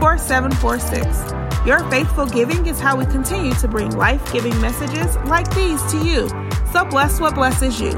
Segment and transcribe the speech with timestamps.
[0.00, 1.66] 4746.
[1.66, 5.98] Your faithful giving is how we continue to bring life giving messages like these to
[5.98, 6.28] you.
[6.72, 7.90] So bless what blesses you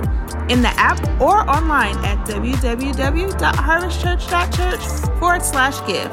[0.49, 6.11] in the app or online at www.harvestchurch.church forward slash give.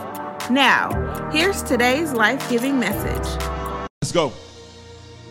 [0.51, 3.25] Now, here's today's life giving message.
[4.01, 4.31] Let's go.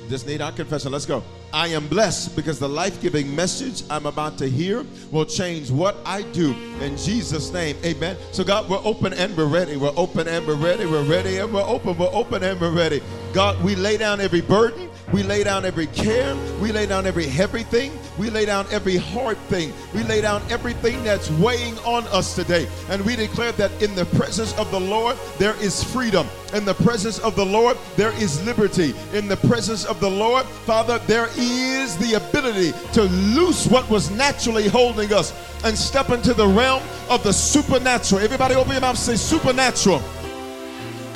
[0.08, 0.92] Just need our confession.
[0.92, 1.22] Let's go.
[1.52, 5.96] I am blessed because the life giving message I'm about to hear will change what
[6.04, 7.76] I do in Jesus' name.
[7.84, 8.16] Amen.
[8.32, 9.76] So, God, we're open and we're ready.
[9.76, 10.86] We're open and we're ready.
[10.86, 11.96] We're ready and we're open.
[11.98, 13.02] We're open and we're ready.
[13.38, 14.90] God, we lay down every burden.
[15.12, 16.34] We lay down every care.
[16.60, 17.92] We lay down every heavy thing.
[18.18, 19.72] We lay down every hard thing.
[19.94, 22.66] We lay down everything that's weighing on us today.
[22.90, 26.26] And we declare that in the presence of the Lord, there is freedom.
[26.52, 28.92] In the presence of the Lord, there is liberty.
[29.14, 34.10] In the presence of the Lord, Father, there is the ability to loose what was
[34.10, 35.32] naturally holding us
[35.64, 38.20] and step into the realm of the supernatural.
[38.20, 40.02] Everybody open your mouth say supernatural.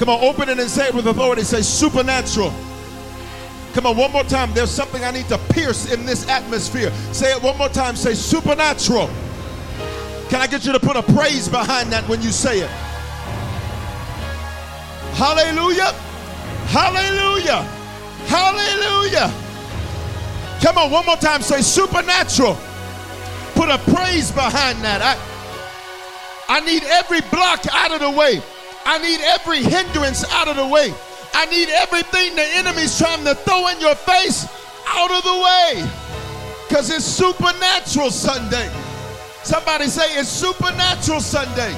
[0.03, 1.45] Come on, open it and say it with authority.
[1.45, 2.53] Say supernatural.
[3.73, 4.53] Come on, one more time.
[4.53, 6.91] There's something I need to pierce in this atmosphere.
[7.13, 7.95] Say it one more time.
[7.95, 9.09] Say supernatural.
[10.29, 12.71] Can I get you to put a praise behind that when you say it?
[15.15, 15.93] Hallelujah.
[16.67, 17.63] Hallelujah.
[18.27, 19.33] Hallelujah.
[20.61, 21.43] Come on, one more time.
[21.43, 22.59] Say supernatural.
[23.55, 25.01] Put a praise behind that.
[25.01, 28.43] I, I need every block out of the way.
[28.85, 30.93] I need every hindrance out of the way.
[31.35, 34.47] I need everything the enemy's trying to throw in your face
[34.89, 35.91] out of the way.
[36.69, 38.71] Because it's supernatural Sunday.
[39.43, 41.75] Somebody say it's supernatural Sunday.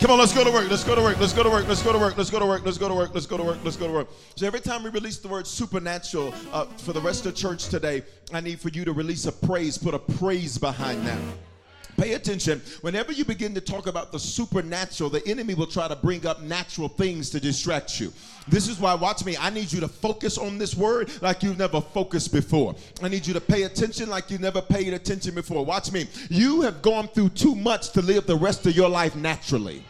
[0.00, 0.70] Come on, let's go to work.
[0.70, 1.18] Let's go to work.
[1.18, 1.66] Let's go to work.
[1.66, 2.16] Let's go to work.
[2.16, 2.64] Let's go to work.
[2.64, 3.10] Let's go to work.
[3.14, 3.58] Let's go to work.
[3.64, 4.08] Let's go to work.
[4.36, 8.04] So every time we release the word supernatural uh, for the rest of church today,
[8.32, 9.76] I need for you to release a praise.
[9.76, 11.18] Put a praise behind that.
[11.98, 12.62] Pay attention.
[12.82, 16.40] Whenever you begin to talk about the supernatural, the enemy will try to bring up
[16.40, 18.12] natural things to distract you.
[18.46, 21.58] This is why, watch me, I need you to focus on this word like you've
[21.58, 22.76] never focused before.
[23.02, 25.64] I need you to pay attention like you never paid attention before.
[25.64, 26.06] Watch me.
[26.30, 29.82] You have gone through too much to live the rest of your life naturally.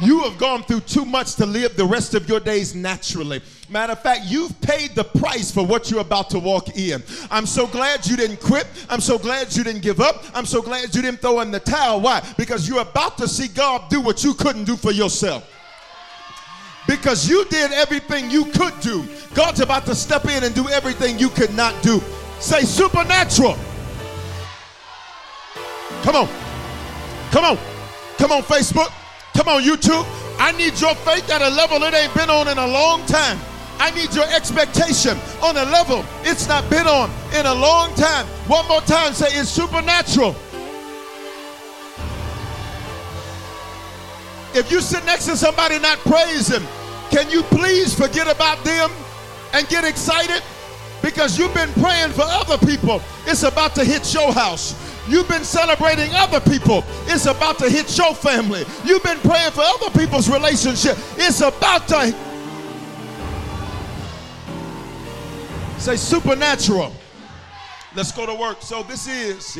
[0.00, 3.42] You have gone through too much to live the rest of your days naturally.
[3.68, 7.02] Matter of fact, you've paid the price for what you're about to walk in.
[7.30, 8.66] I'm so glad you didn't quit.
[8.88, 10.24] I'm so glad you didn't give up.
[10.34, 12.00] I'm so glad you didn't throw in the towel.
[12.00, 12.24] Why?
[12.36, 15.52] Because you're about to see God do what you couldn't do for yourself.
[16.86, 19.04] Because you did everything you could do.
[19.34, 22.00] God's about to step in and do everything you could not do.
[22.38, 23.58] Say supernatural.
[26.02, 26.28] Come on.
[27.30, 27.58] Come on.
[28.16, 28.90] Come on, Facebook.
[29.38, 30.04] Come on, YouTube.
[30.40, 33.38] I need your faith at a level it ain't been on in a long time.
[33.78, 37.08] I need your expectation on a level it's not been on
[37.38, 38.26] in a long time.
[38.48, 40.34] One more time, say it's supernatural.
[44.58, 46.64] If you sit next to somebody not praise him,
[47.12, 48.90] can you please forget about them
[49.52, 50.42] and get excited?
[51.00, 53.00] Because you've been praying for other people.
[53.24, 54.74] It's about to hit your house.
[55.08, 56.84] You've been celebrating other people.
[57.06, 58.64] It's about to hit your family.
[58.84, 60.96] You've been praying for other people's relationship.
[61.16, 62.14] It's about to
[65.78, 66.92] say supernatural.
[67.94, 68.60] Let's go to work.
[68.60, 69.54] So this is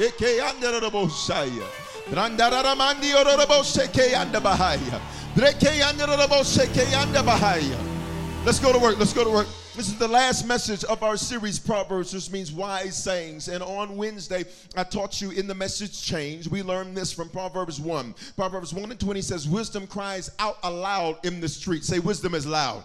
[8.44, 8.98] Let's go to work.
[8.98, 9.46] Let's go to work.
[9.78, 13.46] This is the last message of our series, Proverbs, which means wise sayings.
[13.46, 14.44] And on Wednesday,
[14.76, 16.48] I taught you in the message change.
[16.48, 18.12] We learned this from Proverbs 1.
[18.34, 21.84] Proverbs 1 and 20 says, Wisdom cries out aloud in the street.
[21.84, 22.82] Say, Wisdom is loud.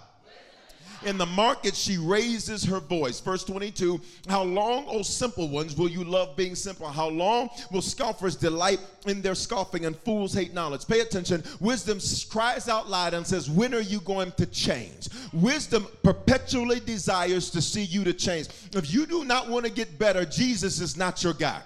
[1.05, 3.19] In the market, she raises her voice.
[3.19, 6.87] Verse 22 How long, O simple ones, will you love being simple?
[6.87, 10.87] How long will scoffers delight in their scoffing and fools hate knowledge?
[10.87, 11.43] Pay attention.
[11.59, 15.09] Wisdom cries out loud and says, When are you going to change?
[15.33, 18.47] Wisdom perpetually desires to see you to change.
[18.73, 21.61] If you do not want to get better, Jesus is not your guy.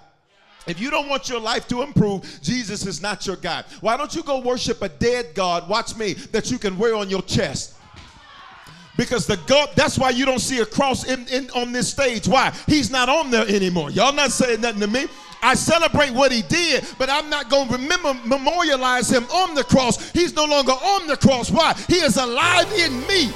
[0.66, 3.62] If you don't want your life to improve, Jesus is not your guy.
[3.80, 5.68] Why don't you go worship a dead God?
[5.68, 7.77] Watch me, that you can wear on your chest
[8.98, 12.28] because the God, that's why you don't see a cross in, in, on this stage.
[12.28, 12.52] Why?
[12.66, 13.90] He's not on there anymore.
[13.90, 15.06] Y'all not saying nothing to me.
[15.40, 19.62] I celebrate what he did, but I'm not going to remember, memorialize him on the
[19.62, 20.10] cross.
[20.10, 21.48] He's no longer on the cross.
[21.48, 21.74] Why?
[21.86, 23.30] He is alive in me.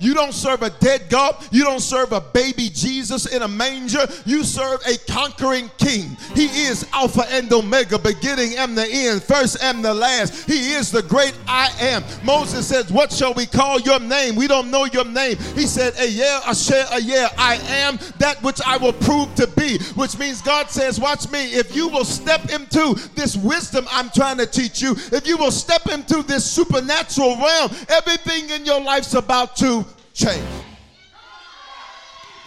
[0.00, 1.36] You don't serve a dead God.
[1.50, 4.06] You don't serve a baby Jesus in a manger.
[4.24, 6.16] You serve a conquering king.
[6.34, 10.46] He is Alpha and Omega, beginning and the end, first and the last.
[10.46, 12.04] He is the great I am.
[12.24, 14.36] Moses says, What shall we call your name?
[14.36, 15.36] We don't know your name.
[15.54, 17.30] He said, A yeah, a share, yeah.
[17.36, 21.54] I am that which I will prove to be, which means God says, Watch me.
[21.54, 25.50] If you will step into this wisdom I'm trying to teach you, if you will
[25.50, 29.87] step into this supernatural realm, everything in your life's about to
[30.18, 30.44] change.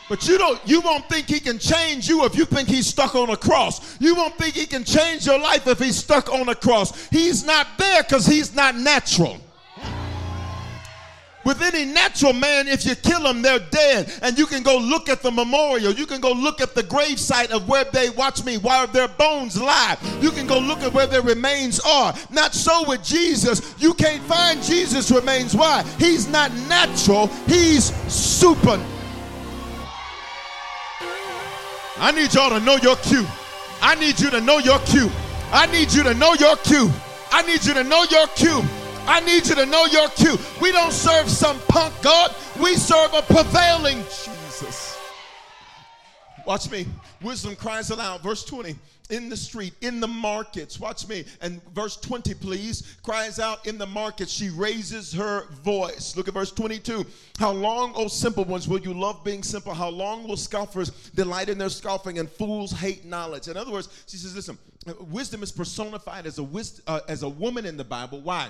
[0.09, 3.15] But you don't you won't think he can change you if you think he's stuck
[3.15, 3.97] on a cross.
[4.01, 7.07] You won't think he can change your life if he's stuck on a cross.
[7.07, 9.39] He's not there because he's not natural.
[11.43, 14.13] With any natural man, if you kill them, they're dead.
[14.21, 15.91] And you can go look at the memorial.
[15.91, 19.59] You can go look at the gravesite of where they, watch me, where their bones
[19.59, 19.97] lie.
[20.19, 22.13] You can go look at where their remains are.
[22.29, 23.73] Not so with Jesus.
[23.79, 25.55] You can't find Jesus' remains.
[25.55, 25.83] Why?
[25.97, 28.79] He's not natural, he's super.
[31.97, 33.25] I need y'all to know your cue.
[33.81, 35.09] I need you to know your cue.
[35.51, 36.89] I need you to know your cue.
[37.31, 38.63] I need you to know your cue.
[39.07, 40.37] I need you to know your cue.
[40.61, 44.97] We don't serve some punk God, we serve a prevailing Jesus.
[46.45, 46.87] Watch me.
[47.21, 48.21] Wisdom cries aloud.
[48.21, 48.75] Verse 20
[49.11, 50.79] in the street, in the markets.
[50.79, 51.25] Watch me.
[51.41, 54.29] And verse 20, please, cries out in the market.
[54.29, 56.15] She raises her voice.
[56.15, 57.05] Look at verse 22.
[57.37, 59.73] How long, O simple ones, will you love being simple?
[59.73, 63.47] How long will scoffers delight in their scoffing and fools hate knowledge?
[63.47, 64.57] In other words, she says, listen,
[64.99, 66.47] wisdom is personified as a,
[66.87, 68.21] uh, as a woman in the Bible.
[68.21, 68.49] Why?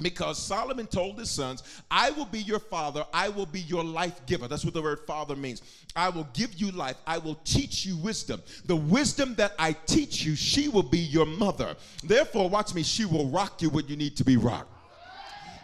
[0.00, 4.24] Because Solomon told his sons, I will be your father, I will be your life
[4.26, 4.46] giver.
[4.46, 5.62] That's what the word father means.
[5.96, 8.40] I will give you life, I will teach you wisdom.
[8.66, 11.74] The wisdom that I teach you, she will be your mother.
[12.04, 14.72] Therefore, watch me, she will rock you when you need to be rocked.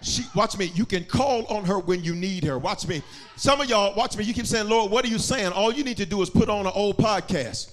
[0.03, 2.59] She, watch me, you can call on her when you need her.
[2.59, 3.03] Watch me.
[3.37, 5.53] Some of y'all, watch me, you keep saying, Lord, what are you saying?
[5.53, 7.71] All you need to do is put on an old podcast.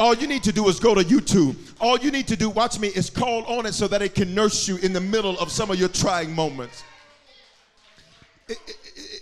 [0.00, 1.54] All you need to do is go to YouTube.
[1.78, 4.34] All you need to do, watch me, is call on it so that it can
[4.34, 6.82] nurse you in the middle of some of your trying moments.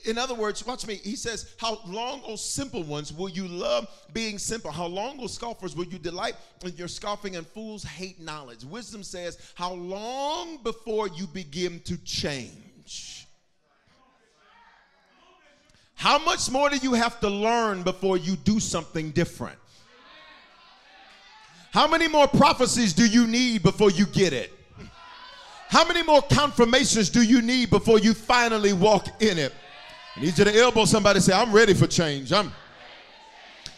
[0.05, 0.95] In other words, watch me.
[0.95, 4.71] He says, How long, O simple ones, will you love being simple?
[4.71, 8.63] How long, O scoffers, will you delight in your scoffing and fools hate knowledge?
[8.63, 13.27] Wisdom says, How long before you begin to change?
[15.97, 19.59] How much more do you have to learn before you do something different?
[21.73, 24.53] How many more prophecies do you need before you get it?
[25.69, 29.55] How many more confirmations do you need before you finally walk in it?
[30.17, 32.33] I need you to elbow somebody say, I'm ready for change.
[32.33, 32.53] I'm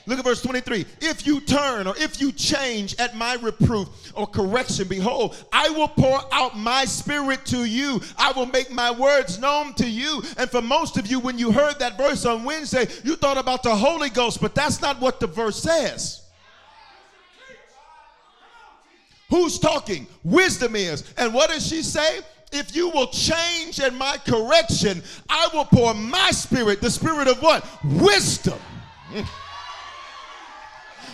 [0.07, 0.87] Look at verse 23.
[1.01, 5.89] If you turn or if you change at my reproof or correction, behold, I will
[5.89, 8.01] pour out my spirit to you.
[8.17, 10.23] I will make my words known to you.
[10.37, 13.63] And for most of you, when you heard that verse on Wednesday, you thought about
[13.63, 16.20] the Holy Ghost, but that's not what the verse says.
[19.31, 20.07] Who's talking?
[20.25, 21.05] Wisdom is.
[21.17, 22.21] And what does she say?
[22.53, 27.41] If you will change at my correction, I will pour my spirit, the spirit of
[27.41, 27.65] what?
[27.85, 28.59] Wisdom.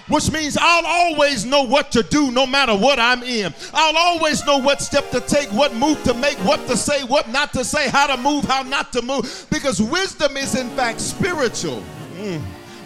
[0.08, 3.52] Which means I'll always know what to do no matter what I'm in.
[3.74, 7.28] I'll always know what step to take, what move to make, what to say, what
[7.30, 9.46] not to say, how to move, how not to move.
[9.50, 11.82] Because wisdom is, in fact, spiritual.
[12.14, 12.40] Mm.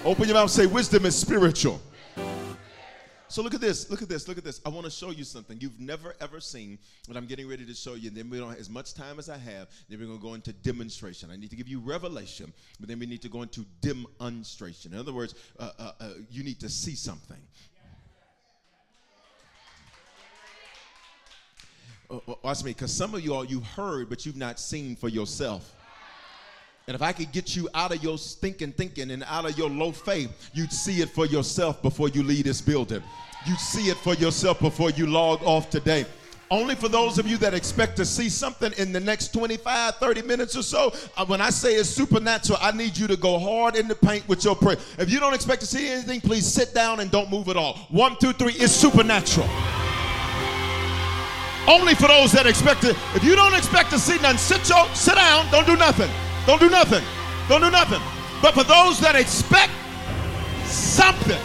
[0.05, 1.81] Open your mouth say, Wisdom is spiritual.
[3.31, 4.61] So look at this, look at this, look at this.
[4.67, 7.75] I want to show you something you've never ever seen, what I'm getting ready to
[7.75, 8.09] show you.
[8.09, 9.69] And then we don't have as much time as I have.
[9.89, 11.31] Then we're going to go into demonstration.
[11.31, 14.95] I need to give you revelation, but then we need to go into demonstration.
[14.95, 17.39] In other words, uh, uh, uh, you need to see something.
[22.11, 24.97] uh, uh, watch me, because some of you all you've heard, but you've not seen
[24.97, 25.77] for yourself.
[26.87, 29.71] And if I could get you out of your stinking thinking and out of your
[29.71, 33.03] low faith, you'd see it for yourself before you leave this building.
[33.47, 36.05] You'd see it for yourself before you log off today.
[36.51, 40.23] Only for those of you that expect to see something in the next 25, 30
[40.23, 43.77] minutes or so, uh, when I say it's supernatural, I need you to go hard
[43.77, 44.77] in the paint with your prayer.
[44.99, 47.75] If you don't expect to see anything, please sit down and don't move at all.
[47.91, 49.47] One, two, three, it's supernatural.
[51.69, 52.91] Only for those that expect to.
[53.15, 56.11] If you don't expect to see nothing, sit, your, sit down, don't do nothing.
[56.47, 57.05] Don't do nothing.
[57.49, 58.01] Don't do nothing.
[58.43, 59.73] But for those that expect
[60.65, 61.41] something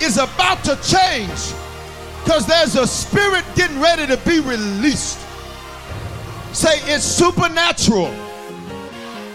[0.00, 1.54] is about to change,
[2.24, 5.18] because there's a spirit getting ready to be released.
[6.52, 8.14] Say it's supernatural.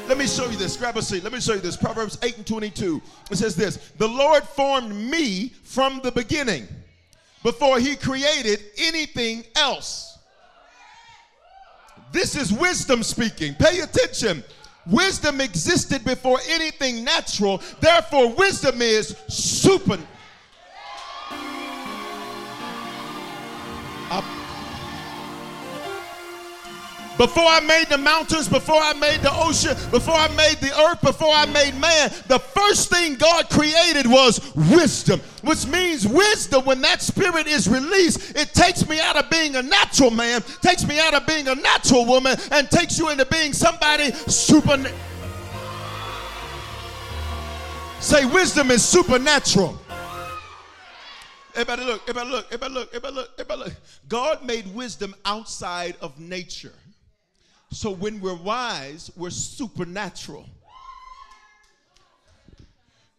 [0.07, 0.75] Let me show you this.
[0.75, 1.23] Grab a seat.
[1.23, 1.77] Let me show you this.
[1.77, 3.01] Proverbs 8 and 22.
[3.29, 6.67] It says this The Lord formed me from the beginning
[7.43, 10.10] before he created anything else.
[12.11, 13.55] This is wisdom speaking.
[13.55, 14.43] Pay attention.
[14.87, 17.61] Wisdom existed before anything natural.
[17.79, 19.97] Therefore, wisdom is super
[27.17, 31.01] Before I made the mountains, before I made the ocean, before I made the earth,
[31.01, 36.81] before I made man, the first thing God created was wisdom, which means wisdom, when
[36.81, 40.99] that spirit is released, it takes me out of being a natural man, takes me
[40.99, 44.83] out of being a natural woman, and takes you into being somebody super.
[47.99, 49.79] Say, wisdom is supernatural.
[51.53, 53.73] Everybody look, everybody look, everybody look, everybody look, everybody look.
[54.07, 56.71] God made wisdom outside of nature.
[57.71, 60.45] So when we're wise, we're supernatural.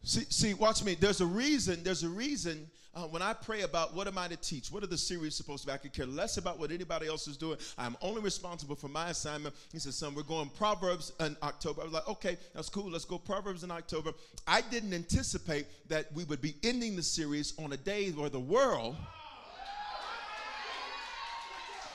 [0.05, 0.95] See, see, watch me.
[0.95, 4.37] There's a reason, there's a reason uh, when I pray about what am I to
[4.37, 7.07] teach, what are the series supposed to be, I could care less about what anybody
[7.07, 7.57] else is doing.
[7.79, 9.55] I'm only responsible for my assignment.
[9.73, 11.81] He said, son, we're going Proverbs in October.
[11.81, 12.91] I was like, okay, that's cool.
[12.91, 14.13] Let's go Proverbs in October.
[14.47, 18.41] I didn't anticipate that we would be ending the series on a day where the
[18.41, 18.97] world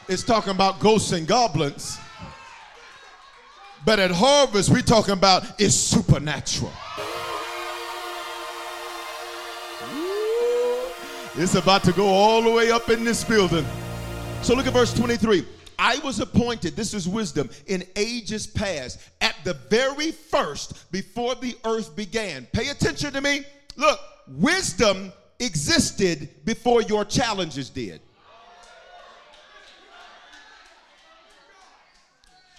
[0.07, 1.99] is talking about ghosts and goblins.
[3.85, 6.71] But at Harvest, we're talking about it's supernatural.
[11.35, 13.65] It's about to go all the way up in this building.
[14.41, 15.45] So look at verse 23.
[15.79, 21.55] I was appointed, this is wisdom, in ages past, at the very first, before the
[21.63, 22.47] earth began.
[22.51, 23.41] Pay attention to me.
[23.75, 28.01] Look, wisdom existed before your challenges did.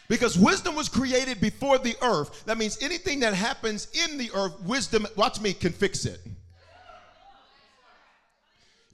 [0.08, 2.44] Because wisdom was created before the earth.
[2.46, 6.20] That means anything that happens in the earth, wisdom, watch me, can fix it.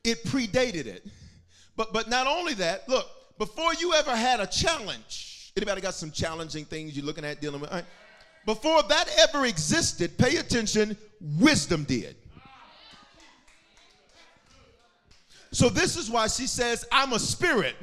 [0.02, 1.06] It predated it.
[1.76, 3.06] But but not only that, look,
[3.38, 7.60] before you ever had a challenge, anybody got some challenging things you're looking at dealing
[7.60, 7.70] with?
[7.70, 7.84] Right.
[8.44, 10.96] Before that ever existed, pay attention,
[11.38, 12.16] wisdom did.
[15.52, 17.76] So this is why she says, I'm a spirit.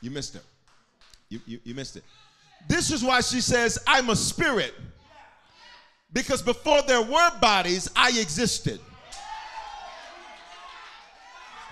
[0.00, 0.42] You missed it.
[1.28, 2.04] You, you, you missed it.
[2.68, 4.74] This is why she says, I'm a spirit.
[6.12, 8.80] Because before there were bodies, I existed.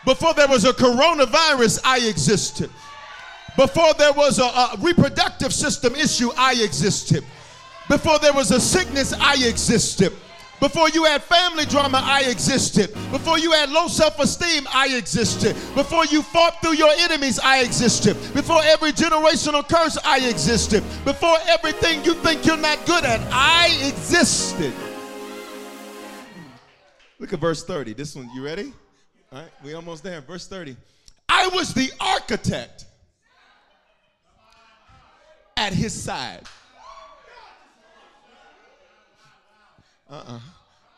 [0.04, 2.71] Before there was a coronavirus, I existed.
[3.56, 7.25] Before there was a, a, reproductive system issue, I existed.
[7.88, 10.12] Before there was a sickness, I existed.
[10.62, 12.95] Before you had family drama, I existed.
[13.11, 15.57] Before you had low self esteem, I existed.
[15.75, 18.14] Before you fought through your enemies, I existed.
[18.33, 20.85] Before every generational curse, I existed.
[21.04, 24.73] Before everything you think you're not good at, I existed.
[27.19, 27.95] Look at verse 30.
[27.95, 28.73] This one, you ready?
[29.33, 30.21] All right, we almost there.
[30.21, 30.76] Verse 30.
[31.28, 32.85] I was the architect
[35.57, 36.47] at his side.
[40.12, 40.38] Uh-uh.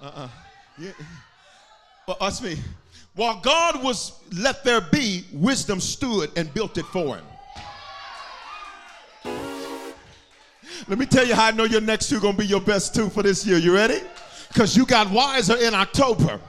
[0.03, 0.29] Uh-uh.
[0.77, 0.91] Yeah.
[2.09, 2.57] Well, us me.
[3.15, 7.25] While God was let there be, wisdom stood and built it for him.
[10.89, 13.09] Let me tell you how I know your next two gonna be your best two
[13.09, 13.57] for this year.
[13.57, 14.01] You ready?
[14.49, 16.41] Because you got wiser in October.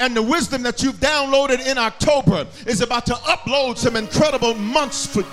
[0.00, 5.06] And the wisdom that you've downloaded in October is about to upload some incredible months
[5.06, 5.26] for you.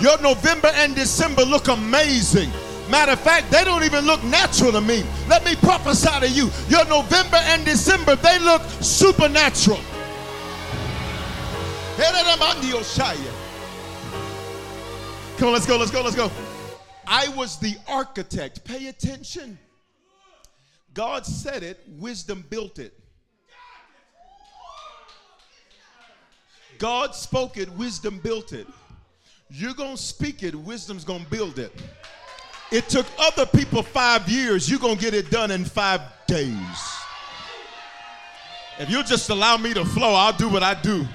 [0.00, 2.50] Your November and December look amazing.
[2.90, 5.04] Matter of fact, they don't even look natural to me.
[5.28, 6.50] Let me prophesy to you.
[6.68, 9.78] Your November and December, they look supernatural.
[15.36, 16.30] Come on, let's go, let's go, let's go.
[17.06, 18.64] I was the architect.
[18.64, 19.58] Pay attention.
[20.92, 22.92] God said it, wisdom built it.
[26.78, 28.66] God spoke it, wisdom built it.
[29.50, 31.72] You're going to speak it, wisdom's going to build it.
[32.72, 36.56] It took other people five years, you're going to get it done in five days.
[38.78, 41.06] If you'll just allow me to flow, I'll do what I do.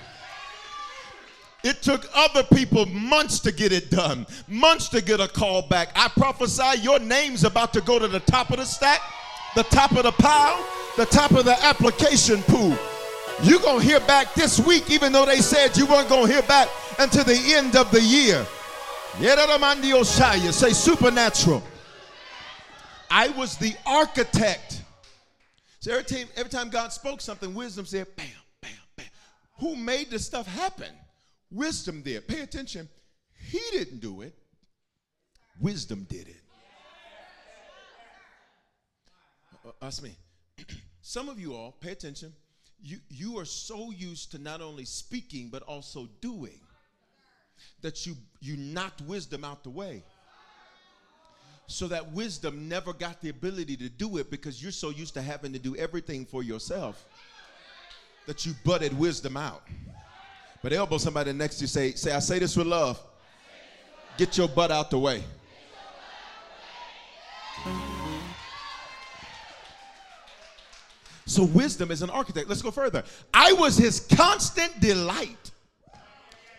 [1.63, 5.89] It took other people months to get it done, months to get a call back.
[5.95, 9.01] I prophesy your name's about to go to the top of the stack,
[9.55, 10.63] the top of the pile,
[10.95, 12.77] the top of the application pool.
[13.41, 16.33] You're going to hear back this week, even though they said you weren't going to
[16.33, 16.67] hear back
[16.99, 18.45] until the end of the year.
[20.51, 21.63] Say supernatural.
[23.09, 24.81] I was the architect.
[25.79, 28.27] So every time, every time God spoke something, wisdom said, bam,
[28.61, 29.05] bam, bam.
[29.59, 30.91] Who made this stuff happen?
[31.49, 32.27] Wisdom did.
[32.27, 32.89] Pay attention.
[33.49, 34.33] He didn't do it.
[35.61, 36.41] Wisdom did it.
[39.65, 40.11] Uh, that's me.
[41.01, 42.33] Some of you all, pay attention.
[42.81, 46.59] You, you are so used to not only speaking, but also doing
[47.81, 50.03] that you, you knocked wisdom out the way.
[51.67, 55.21] So that wisdom never got the ability to do it because you're so used to
[55.21, 57.05] having to do everything for yourself
[58.27, 59.63] that you butted wisdom out.
[60.61, 63.01] But elbow somebody next to you, say, say, I say this with love.
[64.17, 65.23] Get your butt out the way.
[71.25, 72.47] So wisdom is an architect.
[72.47, 73.03] Let's go further.
[73.33, 75.51] I was his constant delight.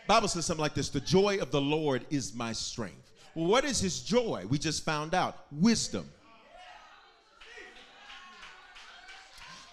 [0.06, 3.10] Bible says something like this the joy of the Lord is my strength.
[3.34, 4.44] Well, what is his joy?
[4.48, 6.08] We just found out wisdom.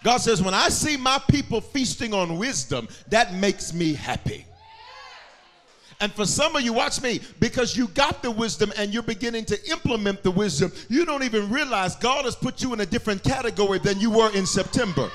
[0.02, 4.44] God says, when I see my people feasting on wisdom, that makes me happy.
[5.98, 9.46] And for some of you, watch me, because you got the wisdom and you're beginning
[9.46, 13.22] to implement the wisdom, you don't even realize God has put you in a different
[13.24, 15.10] category than you were in September.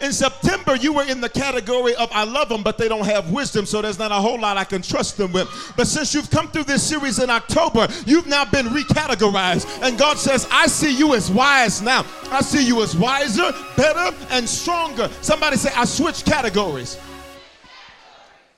[0.00, 3.30] In September, you were in the category of I love them, but they don't have
[3.30, 5.48] wisdom, so there's not a whole lot I can trust them with.
[5.76, 9.82] But since you've come through this series in October, you've now been recategorized.
[9.82, 12.06] And God says, I see you as wise now.
[12.30, 15.10] I see you as wiser, better, and stronger.
[15.20, 16.96] Somebody say, I switch categories.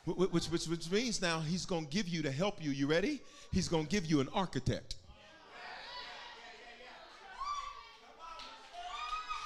[0.05, 2.71] Which, which, which means now He's going to give you to help you.
[2.71, 3.21] You ready?
[3.53, 4.95] He's going to give you an architect.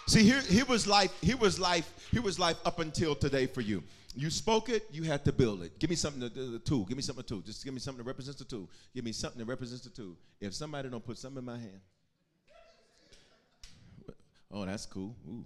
[0.09, 3.61] See, here, here was life, here was life, here was life up until today for
[3.61, 3.83] you.
[4.15, 5.79] You spoke it, you had to build it.
[5.79, 6.85] Give me something to the tool.
[6.85, 7.43] Give me something to.
[7.43, 8.71] Just give me something that represents the tool.
[8.95, 10.17] Give me something that represents the tool.
[10.41, 11.81] If somebody don't put something in my hand.
[14.51, 15.15] Oh, that's cool.
[15.29, 15.45] Ooh.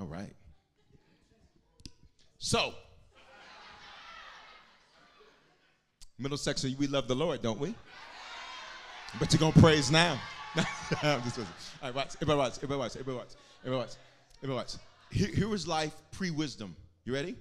[0.00, 0.34] All right.
[2.38, 2.74] So,
[6.18, 7.74] middle section, we love the Lord, don't we?
[9.20, 10.20] But you're gonna praise now.
[10.56, 11.20] All
[11.82, 12.16] right, watch.
[12.16, 12.56] Everybody watch.
[12.56, 12.96] Everybody watch.
[12.96, 13.28] Everybody watch.
[13.64, 13.96] Everybody watch.
[14.42, 14.72] Everybody watch.
[15.10, 16.76] Here, here was life pre-wisdom.
[17.04, 17.36] You ready?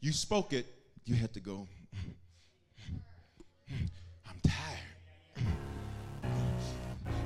[0.00, 0.66] You spoke it.
[1.04, 1.66] You had to go.
[4.26, 5.46] I'm tired.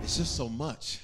[0.02, 1.00] It's just so much.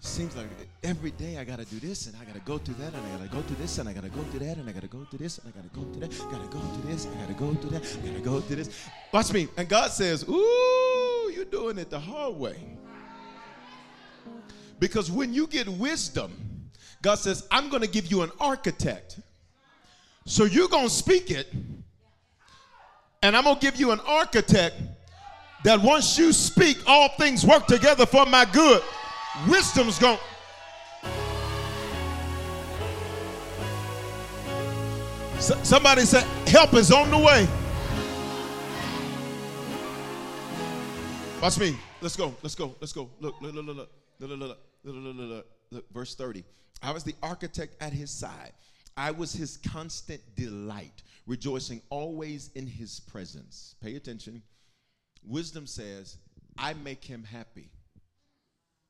[0.00, 0.46] Seems like
[0.82, 3.30] every day I gotta do this and I gotta go through that and I gotta
[3.30, 5.38] go through this and I gotta go through that and I gotta go through this
[5.38, 7.82] and I gotta go through that, gotta go through this, I gotta go through that,
[7.82, 8.88] I gotta go through this.
[9.12, 9.46] Watch me.
[9.56, 12.56] And God says, Ooh, you're doing it the hard way.
[14.82, 16.32] Because when you get wisdom,
[17.02, 19.20] God says, I'm going to give you an architect.
[20.26, 21.46] So you're going to speak it,
[23.22, 24.74] and I'm going to give you an architect
[25.62, 28.82] that once you speak, all things work together for my good.
[29.48, 30.18] Wisdom's going
[35.38, 37.46] Somebody said, help is on the way.
[41.40, 41.76] Watch me.
[42.00, 42.34] Let's go.
[42.42, 42.74] Let's go.
[42.80, 43.08] Let's go.
[43.20, 43.90] Look, look, look, look, look.
[44.20, 46.44] Look, look, look, look, verse 30.
[46.82, 48.52] I was the architect at his side.
[48.96, 53.74] I was his constant delight, rejoicing always in his presence.
[53.82, 54.42] Pay attention.
[55.24, 56.18] Wisdom says,
[56.58, 57.70] I make him happy.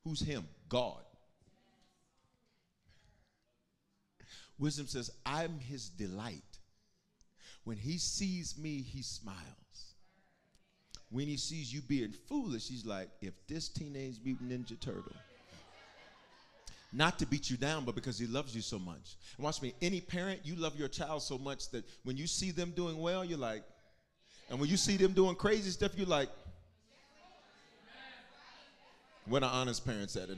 [0.03, 0.47] Who's him?
[0.67, 1.03] God.
[4.59, 6.41] Wisdom says, I'm his delight.
[7.63, 9.37] When he sees me, he smiles.
[11.09, 15.15] When he sees you being foolish, he's like, if this teenage mutant ninja turtle,
[16.93, 19.15] not to beat you down, but because he loves you so much.
[19.37, 22.51] And watch me, any parent, you love your child so much that when you see
[22.51, 23.63] them doing well, you're like,
[24.49, 26.29] and when you see them doing crazy stuff, you're like,
[29.25, 30.37] when are honest parents at it?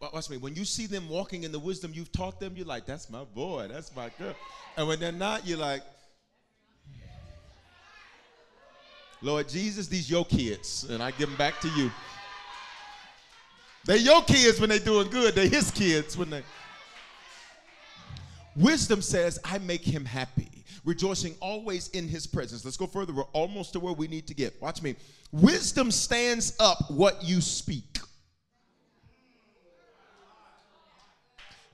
[0.00, 0.36] Watch me.
[0.36, 3.24] When you see them walking in the wisdom you've taught them, you're like, that's my
[3.24, 4.34] boy, that's my girl.
[4.76, 5.82] And when they're not, you're like,
[9.20, 11.90] Lord Jesus, these your kids, and I give them back to you.
[13.84, 15.34] They your kids when they doing good.
[15.34, 16.42] They his kids when they.
[18.54, 22.64] Wisdom says, I make him happy, rejoicing always in his presence.
[22.64, 23.12] Let's go further.
[23.12, 24.60] We're almost to where we need to get.
[24.60, 24.94] Watch me.
[25.32, 27.98] Wisdom stands up what you speak.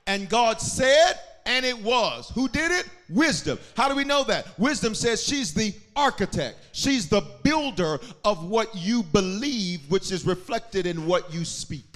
[0.07, 2.31] And God said, and it was.
[2.33, 2.89] Who did it?
[3.09, 3.59] Wisdom.
[3.75, 4.57] How do we know that?
[4.57, 10.85] Wisdom says she's the architect, she's the builder of what you believe, which is reflected
[10.85, 11.88] in what you speak.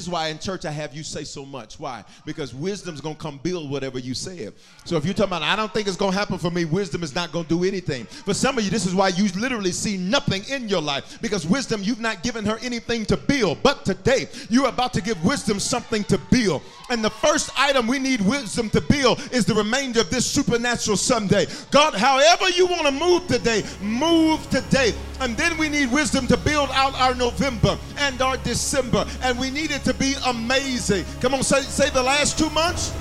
[0.00, 1.78] Is why in church I have you say so much.
[1.78, 2.04] Why?
[2.24, 4.48] Because wisdom's gonna come build whatever you say.
[4.86, 7.14] So if you're talking about, I don't think it's gonna happen for me, wisdom is
[7.14, 8.06] not gonna do anything.
[8.06, 11.20] For some of you, this is why you literally see nothing in your life.
[11.20, 13.62] Because wisdom, you've not given her anything to build.
[13.62, 16.62] But today, you're about to give wisdom something to build.
[16.90, 20.96] And the first item we need wisdom to build is the remainder of this supernatural
[20.96, 21.46] Sunday.
[21.70, 24.92] God, however you want to move today, move today.
[25.20, 29.06] And then we need wisdom to build out our November and our December.
[29.22, 31.04] And we need it to be amazing.
[31.20, 32.92] Come on, say, say the last two months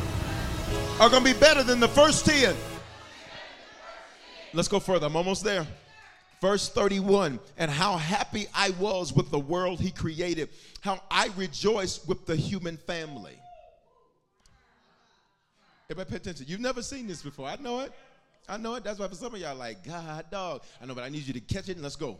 [0.99, 2.55] are going to be better than the first 10.
[4.53, 5.07] Let's go further.
[5.07, 5.65] I'm almost there.
[6.41, 10.49] Verse 31 and how happy I was with the world he created,
[10.81, 13.38] how I rejoiced with the human family.
[15.91, 16.45] Everybody pay attention.
[16.47, 17.47] You've never seen this before.
[17.47, 17.91] I know it.
[18.47, 18.83] I know it.
[18.83, 20.61] That's why for some of y'all like, God, dog.
[20.79, 22.19] I know, but I need you to catch it and let's go.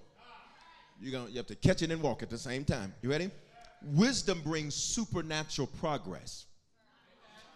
[0.99, 2.95] You're gonna you have to catch it and walk at the same time.
[3.03, 3.29] You ready?
[3.93, 6.47] Wisdom brings supernatural progress.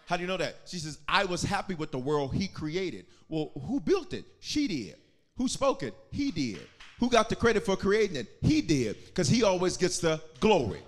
[0.06, 0.54] How do you know that?
[0.66, 3.06] She says, I was happy with the world he created.
[3.28, 4.24] Well, who built it?
[4.38, 4.96] She did.
[5.36, 5.94] Who spoke it?
[6.12, 6.60] He did.
[7.00, 8.28] Who got the credit for creating it?
[8.40, 10.80] He did, because he always gets the glory.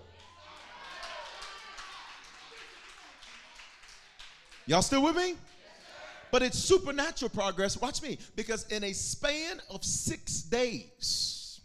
[4.67, 5.35] Y'all still with me?
[6.33, 7.81] But it's supernatural progress.
[7.81, 8.19] Watch me.
[8.35, 11.61] Because in a span of six days,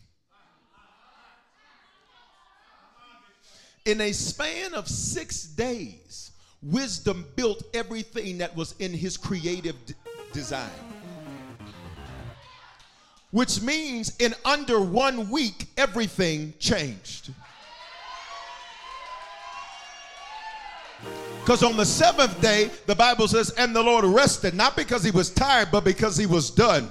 [3.86, 9.96] in a span of six days, wisdom built everything that was in his creative d-
[10.32, 10.70] design.
[13.32, 17.32] Which means in under one week, everything changed.
[21.42, 25.12] Because on the seventh day, the Bible says, and the Lord rested, not because he
[25.12, 26.88] was tired, but because he was done.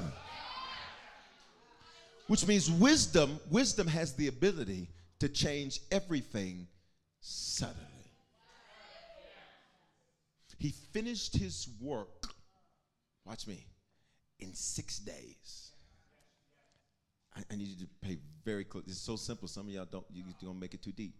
[2.27, 4.89] Which means wisdom, wisdom has the ability
[5.21, 6.67] to change everything
[7.21, 7.87] suddenly.
[10.59, 12.27] He finished his work,
[13.25, 13.67] watch me,
[14.41, 15.71] in six days.
[17.35, 18.85] I, I need you to pay very close.
[18.87, 19.49] It's so simple.
[19.49, 21.15] Some of y'all don't, you, you're going to make it too deep.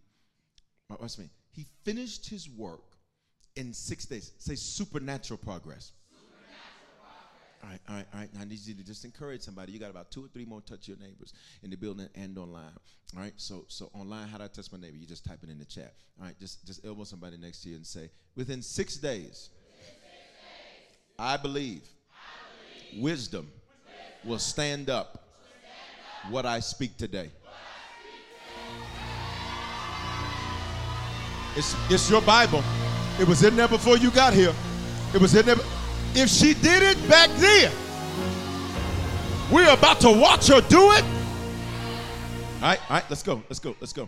[0.89, 1.29] Watch me.
[1.51, 2.90] He finished his work
[3.55, 4.31] in six days.
[4.37, 5.91] Say supernatural progress.
[7.63, 8.33] All right, all right, all right.
[8.33, 9.71] Now I need you to just encourage somebody.
[9.71, 12.73] You got about two or three more touch your neighbors in the building and online.
[13.15, 13.33] All right.
[13.37, 14.97] So so online, how do I touch my neighbor?
[14.97, 15.93] You just type it in the chat.
[16.19, 16.39] All right.
[16.39, 19.49] Just just elbow somebody next to you and say, within six days,
[21.19, 21.83] I, believe
[22.97, 23.51] wisdom,
[24.23, 25.23] will stand up
[26.29, 27.29] what I speak today.
[31.55, 32.63] It's, it's your Bible.
[33.19, 34.53] It was in there before you got here.
[35.13, 35.57] It was in there.
[36.13, 37.71] If she did it back then,
[39.51, 41.03] we're about to watch her do it.
[41.03, 44.07] All right, all right, let's go, let's go, let's go.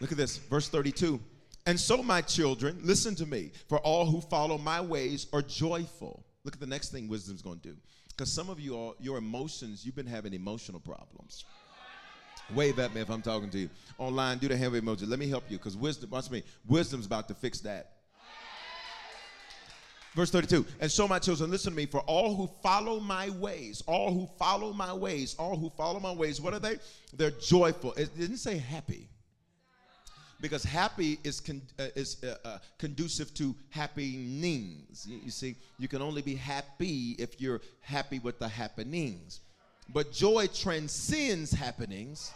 [0.00, 1.20] Look at this, verse 32.
[1.66, 6.24] And so, my children, listen to me, for all who follow my ways are joyful.
[6.44, 7.76] Look at the next thing wisdom's going to do.
[8.10, 11.44] Because some of you, are, your emotions, you've been having emotional problems.
[12.54, 13.70] Wave at me if I'm talking to you.
[13.98, 15.08] Online, do the hand wave emoji.
[15.08, 17.93] Let me help you because wisdom, watch me, wisdom's about to fix that.
[20.14, 20.64] Verse 32.
[20.80, 21.86] And so, my children, listen to me.
[21.86, 26.12] For all who follow my ways, all who follow my ways, all who follow my
[26.12, 26.76] ways, what are they?
[27.12, 27.92] They're joyful.
[27.94, 29.08] It didn't say happy.
[30.40, 35.06] Because happy is, con, uh, is uh, uh, conducive to happenings.
[35.08, 39.40] You, you see, you can only be happy if you're happy with the happenings.
[39.92, 42.30] But joy transcends happenings.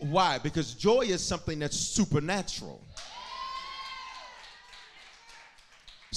[0.00, 0.38] Why?
[0.38, 2.80] Because joy is something that's supernatural.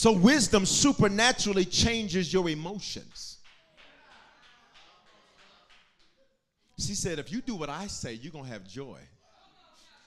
[0.01, 3.37] So wisdom supernaturally changes your emotions.
[6.79, 8.97] She said, if you do what I say, you're going to have joy.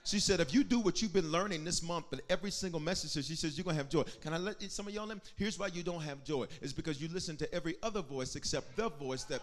[0.05, 3.25] She said, if you do what you've been learning this month, but every single message,
[3.25, 4.03] she says, you're going to have joy.
[4.21, 5.15] Can I let some of y'all know?
[5.37, 6.49] Here's why you don't have joy.
[6.61, 9.43] It's because you listen to every other voice except the voice that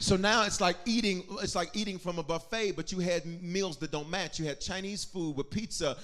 [0.00, 3.76] So now it's like eating, it's like eating from a buffet, but you had meals
[3.76, 4.40] that don't match.
[4.40, 5.96] You had Chinese food with pizza.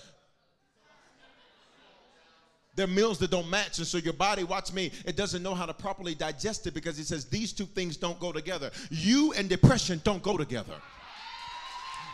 [2.77, 3.79] They're meals that don't match.
[3.79, 6.99] And so your body, watch me, it doesn't know how to properly digest it because
[6.99, 8.71] it says these two things don't go together.
[8.91, 10.75] You and depression don't go together.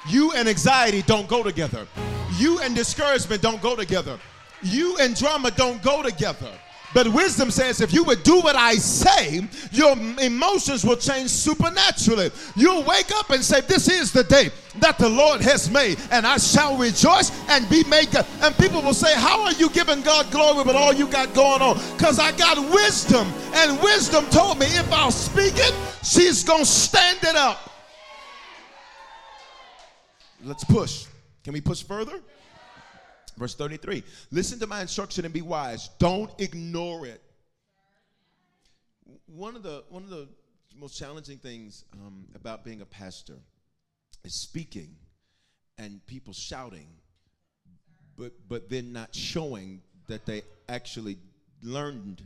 [0.08, 1.86] You and anxiety don't go together.
[2.38, 4.18] You and discouragement don't go together.
[4.62, 6.52] You and drama don't go together.
[6.96, 12.30] But wisdom says if you would do what I say, your emotions will change supernaturally.
[12.56, 16.26] You'll wake up and say, This is the day that the Lord has made, and
[16.26, 18.24] I shall rejoice and be made glad.
[18.40, 21.60] And people will say, How are you giving God glory with all you got going
[21.60, 21.78] on?
[21.98, 26.70] Because I got wisdom, and wisdom told me if I'll speak it, she's going to
[26.70, 27.70] stand it up.
[30.42, 31.04] Let's push.
[31.44, 32.22] Can we push further?
[33.36, 35.90] Verse 33 Listen to my instruction and be wise.
[35.98, 37.20] Don't ignore it.
[39.26, 40.28] One of the, one of the
[40.78, 43.36] most challenging things um, about being a pastor
[44.24, 44.96] is speaking
[45.78, 46.88] and people shouting,
[48.16, 51.18] but, but then not showing that they actually
[51.62, 52.22] learned.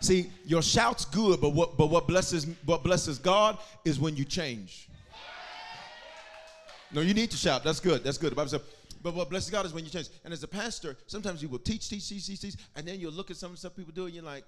[0.00, 4.24] See, your shout's good, but what, but what blesses what blesses God is when you
[4.24, 4.88] change.
[6.92, 7.62] No, you need to shout.
[7.62, 8.02] That's good.
[8.02, 8.32] That's good.
[8.32, 8.62] The Bible says,
[9.02, 10.08] but what blesses God is when you change.
[10.24, 13.12] And as a pastor, sometimes you will teach, teach, teach, teach, teach, and then you'll
[13.12, 14.44] look at some stuff people do, and you're like,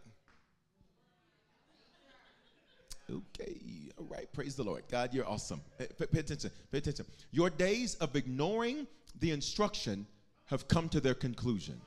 [3.11, 3.57] okay,
[3.99, 4.83] all right, praise the Lord.
[4.91, 5.61] God, you're awesome.
[5.79, 5.87] Pay,
[6.19, 6.51] attention.
[6.71, 7.07] Pay attention.
[7.31, 8.87] Your days of ignoring
[9.21, 10.07] the instruction
[10.47, 11.81] have come to their conclusion.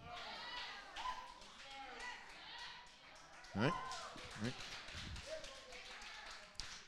[3.56, 3.72] All right?
[3.72, 4.54] All right?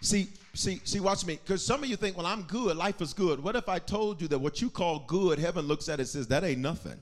[0.01, 1.39] See, see, see, watch me.
[1.43, 3.41] Because some of you think, well, I'm good, life is good.
[3.41, 6.09] What if I told you that what you call good, heaven looks at it and
[6.09, 6.99] says, that ain't nothing?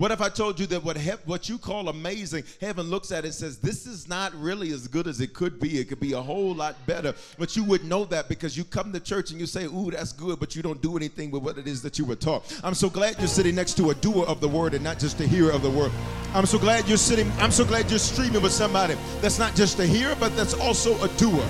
[0.00, 3.26] What if I told you that what, what you call amazing, heaven looks at it
[3.26, 5.78] and says, This is not really as good as it could be.
[5.78, 7.14] It could be a whole lot better.
[7.38, 10.14] But you would know that because you come to church and you say, Ooh, that's
[10.14, 12.50] good, but you don't do anything with what it is that you were taught.
[12.64, 15.20] I'm so glad you're sitting next to a doer of the word and not just
[15.20, 15.92] a hearer of the word.
[16.32, 19.80] I'm so glad you're sitting, I'm so glad you're streaming with somebody that's not just
[19.80, 21.46] a hearer, but that's also a doer.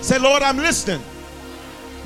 [0.00, 1.00] Say, Lord, I'm listening.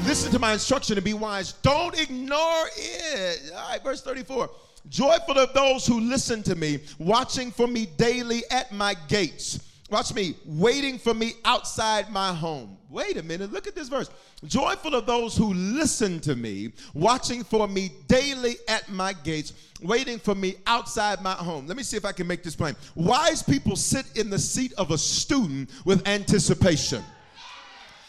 [0.05, 1.55] Listen to my instruction and be wise.
[1.63, 3.51] Don't ignore it.
[3.55, 4.51] All right, verse 34.
[4.89, 9.69] Joyful of those who listen to me, watching for me daily at my gates.
[9.91, 12.79] Watch me, waiting for me outside my home.
[12.89, 14.09] Wait a minute, look at this verse.
[14.45, 20.19] Joyful of those who listen to me, watching for me daily at my gates, waiting
[20.19, 21.67] for me outside my home.
[21.67, 22.75] Let me see if I can make this plain.
[22.95, 27.05] Wise people sit in the seat of a student with anticipation.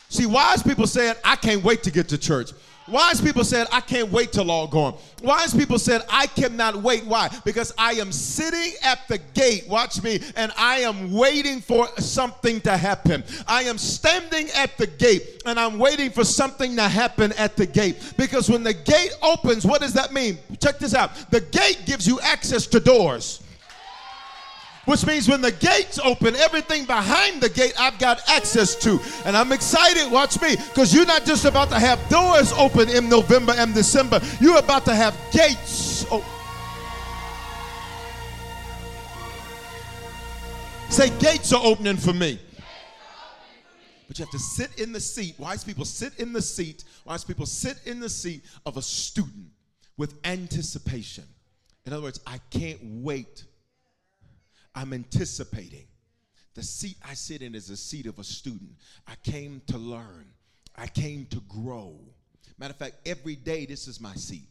[0.07, 2.51] See, wise people said, I can't wait to get to church.
[2.87, 4.95] Wise people said, I can't wait till all gone.
[5.21, 7.05] Wise people said, I cannot wait.
[7.05, 7.29] Why?
[7.45, 12.59] Because I am sitting at the gate, watch me, and I am waiting for something
[12.61, 13.23] to happen.
[13.47, 17.65] I am standing at the gate and I'm waiting for something to happen at the
[17.65, 18.13] gate.
[18.17, 20.37] Because when the gate opens, what does that mean?
[20.61, 23.42] Check this out the gate gives you access to doors.
[24.85, 28.99] Which means when the gates open, everything behind the gate I've got access to.
[29.25, 33.07] And I'm excited, watch me, because you're not just about to have doors open in
[33.07, 36.27] November and December, you're about to have gates open.
[40.89, 42.39] Say, gates are opening for me.
[44.07, 45.39] But you have to sit in the seat.
[45.39, 46.83] Wise people sit in the seat.
[47.05, 49.47] Wise people sit in the seat of a student
[49.97, 51.23] with anticipation.
[51.85, 53.45] In other words, I can't wait
[54.75, 55.87] I'm anticipating.
[56.55, 58.71] The seat I sit in is the seat of a student.
[59.07, 60.27] I came to learn,
[60.75, 61.99] I came to grow.
[62.57, 64.47] Matter of fact, every day this is my seat.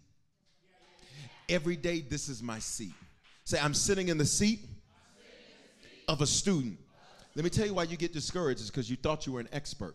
[1.48, 2.94] Every day this is my seat.
[3.44, 4.60] Say, I'm sitting in the seat
[6.08, 6.78] of a student.
[7.34, 9.48] Let me tell you why you get discouraged is because you thought you were an
[9.52, 9.94] expert.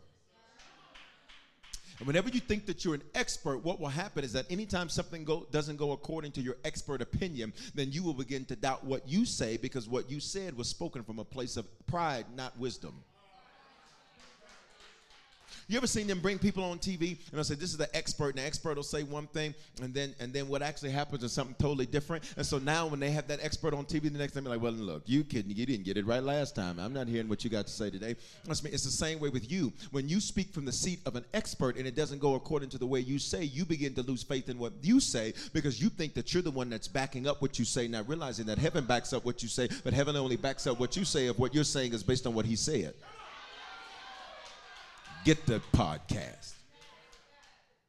[2.00, 5.24] And whenever you think that you're an expert, what will happen is that anytime something
[5.24, 9.08] go, doesn't go according to your expert opinion, then you will begin to doubt what
[9.08, 13.04] you say because what you said was spoken from a place of pride, not wisdom.
[15.69, 18.30] You ever seen them bring people on TV and they'll say, This is the expert,
[18.30, 21.34] and the expert will say one thing, and then and then what actually happens is
[21.34, 22.23] something totally different.
[22.38, 24.62] And so now when they have that expert on TV the next time, they're like,
[24.62, 26.80] Well, look, you kidding, you didn't get it right last time.
[26.80, 28.15] I'm not hearing what you got to say today.
[28.47, 29.73] It's the same way with you.
[29.91, 32.77] When you speak from the seat of an expert and it doesn't go according to
[32.77, 35.89] the way you say, you begin to lose faith in what you say because you
[35.89, 38.86] think that you're the one that's backing up what you say, not realizing that heaven
[38.86, 41.53] backs up what you say, but heaven only backs up what you say if what
[41.53, 42.93] you're saying is based on what he said
[45.28, 46.54] get the podcast.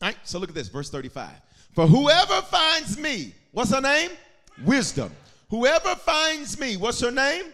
[0.02, 1.30] All right, so look at this, verse 35.
[1.72, 4.10] For whoever finds me, what's her name?
[4.64, 5.12] Wisdom.
[5.48, 7.44] Whoever finds me, what's her name?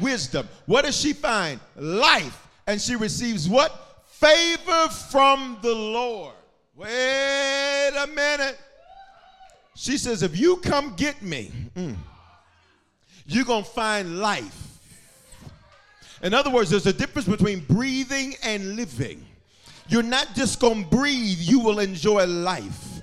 [0.00, 0.48] Wisdom.
[0.66, 1.58] What does she find?
[1.74, 2.46] Life.
[2.68, 4.04] And she receives what?
[4.06, 6.34] Favor from the Lord.
[6.76, 8.56] Wait a minute.
[9.74, 11.96] She says, if you come get me, mm,
[13.26, 14.68] you're going to find life.
[16.22, 19.26] In other words, there's a difference between breathing and living.
[19.88, 23.00] You're not just going to breathe, you will enjoy life.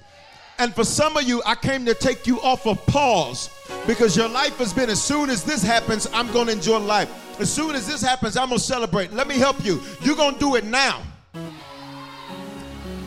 [0.57, 3.49] And for some of you, I came to take you off of pause
[3.87, 7.09] because your life has been as soon as this happens, I'm going to enjoy life.
[7.39, 9.13] As soon as this happens, I'm going to celebrate.
[9.13, 9.81] Let me help you.
[10.01, 11.01] You're going to do it now.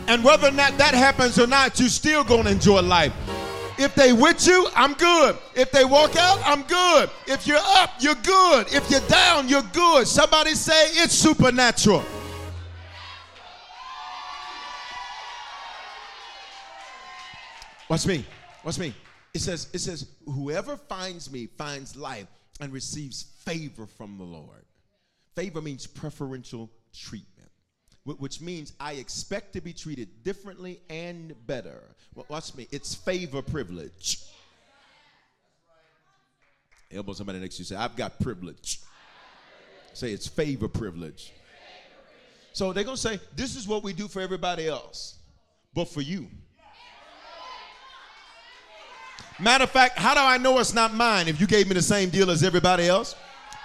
[0.08, 3.12] And whether or not that happens or not, you're still going to enjoy life.
[3.78, 5.36] If they with you, I'm good.
[5.54, 7.10] If they walk out, I'm good.
[7.26, 8.72] If you're up, you're good.
[8.72, 10.06] If you're down, you're good.
[10.06, 12.02] Somebody say it's supernatural.
[17.92, 18.24] Watch me.
[18.64, 18.94] Watch me.
[19.34, 22.26] It says, it says, whoever finds me finds life
[22.58, 24.64] and receives favor from the Lord.
[25.34, 27.50] Favor means preferential treatment,
[28.06, 31.82] which means I expect to be treated differently and better.
[32.30, 32.66] Watch me.
[32.70, 34.22] It's favor privilege.
[36.90, 38.80] Elbow somebody next to you say, I've got privilege.
[39.92, 41.30] Say it's favor privilege.
[42.54, 45.18] So they're going to say, this is what we do for everybody else,
[45.74, 46.30] but for you.
[49.42, 51.82] Matter of fact, how do I know it's not mine if you gave me the
[51.82, 53.16] same deal as everybody else?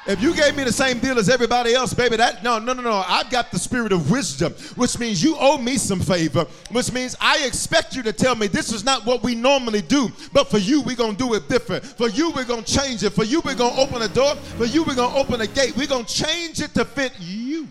[0.08, 2.82] If you gave me the same deal as everybody else, baby, that no, no, no,
[2.82, 3.04] no.
[3.06, 7.16] I've got the spirit of wisdom, which means you owe me some favor, which means
[7.22, 10.58] I expect you to tell me this is not what we normally do, but for
[10.58, 11.86] you, we're gonna do it different.
[11.86, 13.12] For you, we're gonna change it.
[13.12, 14.36] For you, we're gonna open a door.
[14.58, 15.76] For you, we're gonna open a gate.
[15.78, 17.68] We're gonna change it to fit you.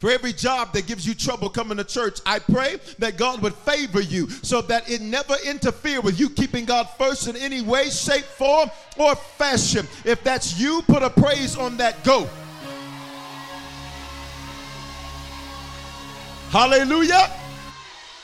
[0.00, 3.54] For every job that gives you trouble coming to church, I pray that God would
[3.54, 7.90] favor you so that it never interfere with you keeping God first in any way,
[7.90, 9.86] shape, form, or fashion.
[10.06, 12.02] If that's you, put a praise on that.
[12.02, 12.26] Go.
[16.48, 17.30] Hallelujah.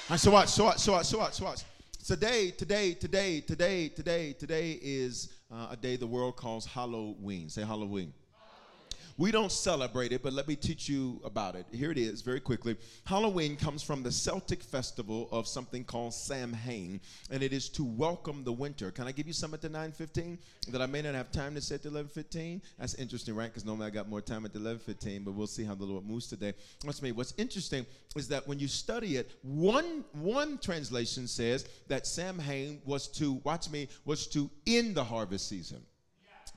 [0.09, 1.61] I so watch, so watch, so watch, so watch, so watch.
[2.07, 7.51] Today, today, today, today, today, today is uh, a day the world calls Halloween.
[7.51, 8.15] Say Halloween.
[9.19, 11.65] We don't celebrate it, but let me teach you about it.
[11.73, 12.77] Here it is, very quickly.
[13.07, 17.01] Halloween comes from the Celtic festival of something called Samhain,
[17.31, 18.91] and it is to welcome the winter.
[18.91, 21.63] Can I give you some at the 9:15 that I may not have time to
[21.63, 22.61] say at the 11:15?
[22.79, 23.49] That's interesting, right?
[23.49, 26.05] Because normally I got more time at the 11:15, but we'll see how the Lord
[26.05, 26.53] moves today.
[26.83, 27.13] What's me?
[27.13, 33.09] What's interesting is that when you study it, one one translation says that Samhain was
[33.13, 35.83] to watch me was to end the harvest season.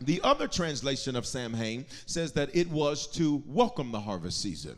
[0.01, 4.77] The other translation of Sam Samhain says that it was to welcome the harvest season.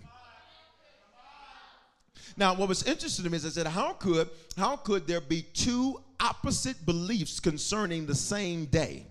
[2.37, 5.43] Now, what was interesting to me is I said, how could how could there be
[5.53, 9.05] two opposite beliefs concerning the same day?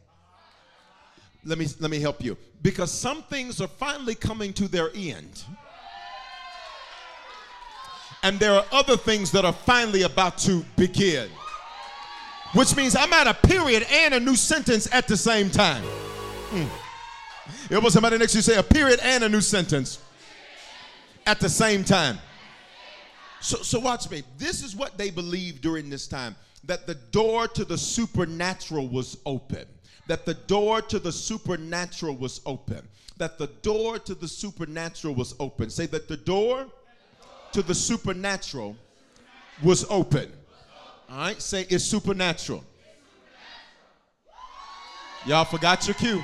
[1.44, 2.36] Let me let me help you.
[2.62, 5.44] Because some things are finally coming to their end.
[8.22, 11.30] And there are other things that are finally about to begin
[12.54, 15.82] which means I'm at a period and a new sentence at the same time.
[15.84, 17.74] Hmm.
[17.74, 20.00] It was somebody next to you say a period and a new sentence
[21.26, 22.18] at the same time.
[23.40, 24.22] So, so watch me.
[24.36, 29.16] This is what they believed during this time that the door to the supernatural was
[29.24, 29.64] open.
[30.08, 32.86] That the door to the supernatural was open.
[33.16, 35.70] That the door to the supernatural was open.
[35.70, 36.66] Say that the door
[37.52, 38.76] to the supernatural
[39.62, 40.32] was open.
[41.10, 42.62] All right, say it's supernatural.
[45.26, 46.22] Y'all forgot your cue.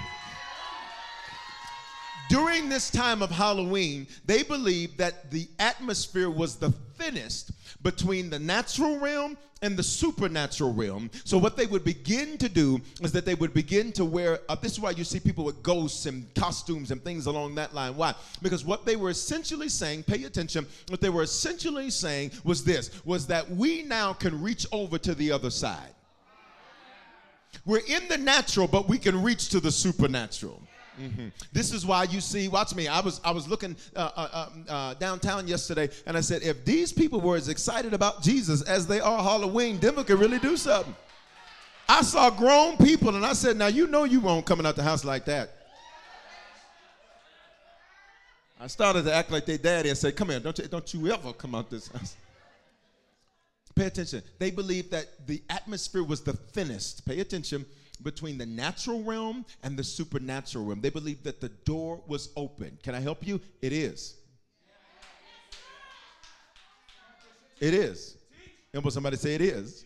[2.29, 8.39] During this time of Halloween, they believed that the atmosphere was the thinnest between the
[8.39, 11.11] natural realm and the supernatural realm.
[11.25, 14.41] So, what they would begin to do is that they would begin to wear.
[14.49, 17.75] Uh, this is why you see people with ghosts and costumes and things along that
[17.75, 17.97] line.
[17.97, 18.15] Why?
[18.43, 22.91] Because what they were essentially saying, pay attention, what they were essentially saying was this
[23.05, 25.95] was that we now can reach over to the other side.
[27.65, 30.63] We're in the natural, but we can reach to the supernatural.
[31.01, 31.29] Mm-hmm.
[31.53, 32.49] This is why you see.
[32.49, 32.89] Watch me.
[32.89, 36.65] I was I was looking uh, uh, um, uh, downtown yesterday, and I said, if
[36.65, 40.57] these people were as excited about Jesus as they are Halloween, Denver could really do
[40.57, 40.95] something.
[41.89, 44.83] I saw grown people, and I said, now you know you won't coming out the
[44.83, 45.51] house like that.
[48.59, 51.13] I started to act like their daddy and said, "Come here, don't you, don't you
[51.13, 52.17] ever come out this house."
[53.77, 54.23] Pay attention.
[54.39, 57.05] They believed that the atmosphere was the thinnest.
[57.07, 57.67] Pay attention
[58.03, 60.81] between the natural realm and the supernatural realm.
[60.81, 62.79] They believed that the door was open.
[62.83, 63.41] Can I help you?
[63.63, 64.17] It is.
[67.61, 68.17] It is.
[68.73, 69.85] Help somebody say it is.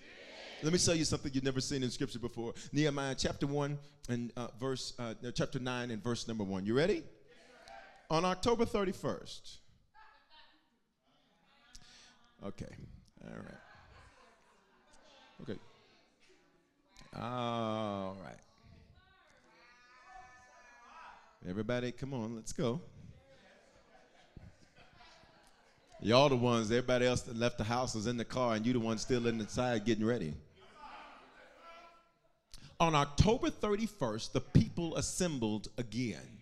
[0.62, 2.52] Let me tell you something you've never seen in scripture before.
[2.72, 6.66] Nehemiah chapter 1 and uh, verse uh, chapter 9 and verse number 1.
[6.66, 7.02] You ready?
[8.10, 9.58] On October 31st.
[12.46, 12.66] Okay.
[13.24, 13.54] All right.
[15.42, 15.58] Okay.
[17.18, 18.36] All right.
[21.48, 22.80] Everybody, come on, let's go.
[26.02, 28.72] Y'all the ones, everybody else that left the house was in the car, and you
[28.72, 30.34] the one still in the side getting ready.
[32.78, 36.40] On October 31st, the people assembled again.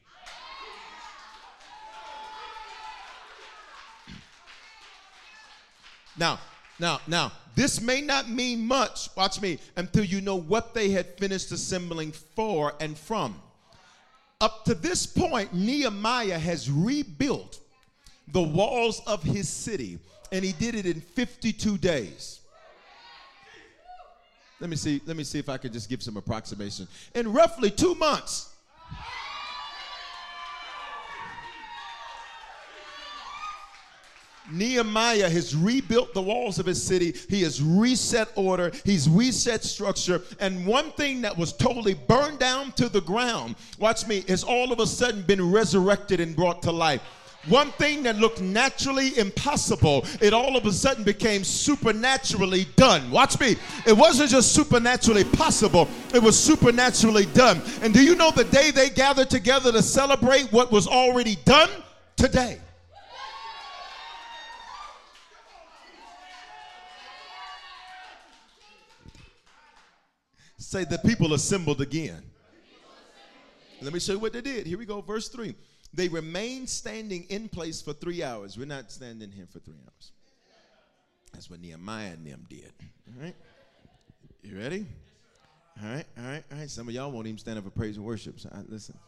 [6.17, 6.39] Now,
[6.79, 11.19] now, now, this may not mean much, watch me, until you know what they had
[11.19, 13.41] finished assembling for and from.
[14.41, 17.59] Up to this point, Nehemiah has rebuilt
[18.29, 19.99] the walls of his city,
[20.31, 22.41] and he did it in 52 days.
[24.61, 26.87] Let me see, let me see if I can just give some approximation.
[27.15, 28.55] In roughly two months.
[34.51, 37.15] Nehemiah has rebuilt the walls of his city.
[37.29, 38.73] He has reset order.
[38.85, 40.23] He's reset structure.
[40.41, 44.73] And one thing that was totally burned down to the ground, watch me, has all
[44.73, 47.03] of a sudden been resurrected and brought to life.
[47.47, 53.11] One thing that looked naturally impossible, it all of a sudden became supernaturally done.
[53.11, 53.57] Watch me.
[53.87, 57.63] It wasn't just supernaturally possible, it was supernaturally done.
[57.81, 61.71] And do you know the day they gathered together to celebrate what was already done?
[62.17, 62.59] Today.
[70.69, 72.23] Say the people assembled again.
[73.81, 74.67] Let me show you what they did.
[74.67, 75.55] Here we go, verse 3.
[75.95, 78.59] They remained standing in place for three hours.
[78.59, 80.13] We're not standing here for three hours.
[81.33, 82.71] That's what Nehemiah and them did.
[83.17, 83.35] All right?
[84.43, 84.85] You ready?
[85.83, 86.69] All right, all right, all right.
[86.69, 88.39] Some of y'all won't even stand up for praise and worship.
[88.39, 88.99] So I, listen.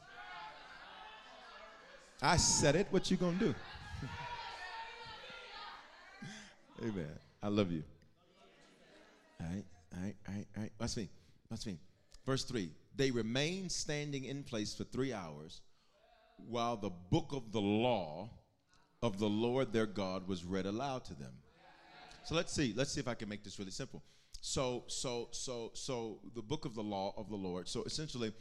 [2.23, 2.87] I said it.
[2.89, 3.55] What you gonna do?
[6.83, 7.19] Amen.
[7.43, 7.83] I love you.
[9.43, 10.73] All right, all right, all right, all right.
[10.81, 11.11] Watch me.
[11.51, 11.79] Watch me.
[12.25, 12.71] Verse 3.
[12.97, 15.63] They remained standing in place for three hours
[16.49, 18.31] while the book of the law
[19.03, 21.33] of the Lord their God was read aloud to them.
[22.25, 22.73] So let's see.
[22.77, 24.03] Let's see if I can make this really simple.
[24.43, 27.69] So, so, so, so the book of the law of the Lord.
[27.69, 28.33] So essentially,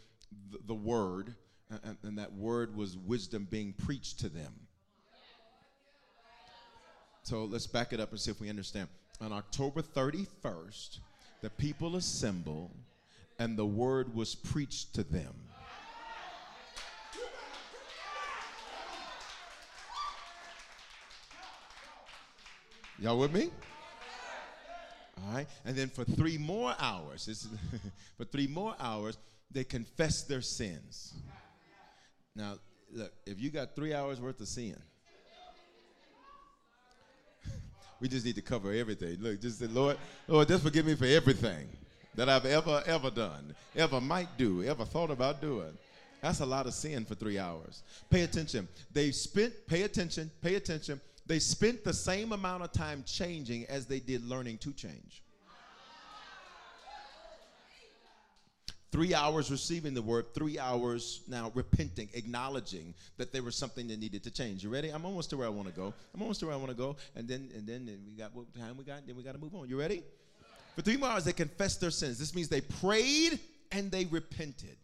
[0.51, 1.33] the, the word,
[1.83, 4.53] and, and that word was wisdom being preached to them.
[7.23, 8.87] So let's back it up and see if we understand.
[9.21, 10.99] On October 31st,
[11.41, 12.71] the people assembled
[13.39, 15.33] and the word was preached to them.
[22.99, 23.49] Y'all with me?
[25.25, 25.47] All right.
[25.63, 27.47] And then for three more hours, is
[28.17, 29.17] for three more hours,
[29.49, 31.13] they confess their sins.
[32.35, 32.55] Now,
[32.91, 34.75] look, if you got three hours worth of sin,
[38.01, 39.17] we just need to cover everything.
[39.21, 39.95] Look, just say, Lord,
[40.27, 41.69] Lord, just forgive me for everything
[42.19, 45.71] that I've ever, ever done, ever might do, ever thought about doing.
[46.21, 47.81] That's a lot of sin for three hours.
[48.09, 48.67] Pay attention.
[48.91, 50.99] They spent, pay attention, pay attention.
[51.25, 55.23] They spent the same amount of time changing as they did learning to change.
[58.91, 63.97] Three hours receiving the word, three hours now repenting, acknowledging that there was something that
[63.97, 64.61] needed to change.
[64.61, 64.89] You ready?
[64.89, 65.93] I'm almost to where I want to go.
[66.13, 66.97] I'm almost to where I want to go.
[67.15, 69.55] And then and then we got what time we got, then we got to move
[69.55, 69.69] on.
[69.69, 70.03] You ready?
[70.79, 72.17] For three more hours, they confessed their sins.
[72.17, 73.37] This means they prayed
[73.73, 74.77] and they repented.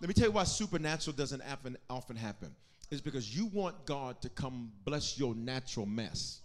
[0.00, 2.54] Let me tell you why supernatural doesn't happen, often happen.
[2.92, 6.42] It's because you want God to come bless your natural mess.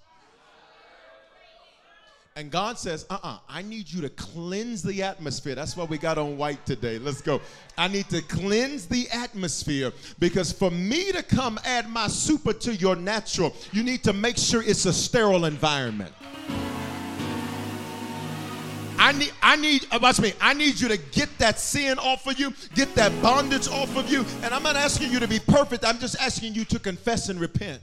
[2.36, 5.53] And God says, uh uh-uh, uh I need you to cleanse the atmosphere.
[5.53, 6.97] That's why we got on white today.
[6.97, 7.39] Let's go.
[7.77, 12.73] I need to cleanse the atmosphere because for me to come add my super to
[12.73, 16.13] your natural, you need to make sure it's a sterile environment.
[19.02, 22.28] I need, I need, uh, watch me, I need you to get that sin off
[22.28, 24.24] of you, get that bondage off of you.
[24.43, 27.39] And I'm not asking you to be perfect, I'm just asking you to confess and
[27.39, 27.82] repent.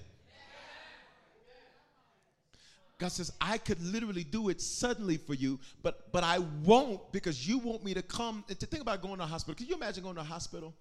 [2.99, 7.49] God says, I could literally do it suddenly for you, but but I won't because
[7.49, 9.57] you want me to come and to think about going to a hospital.
[9.57, 10.73] Can you imagine going to a hospital?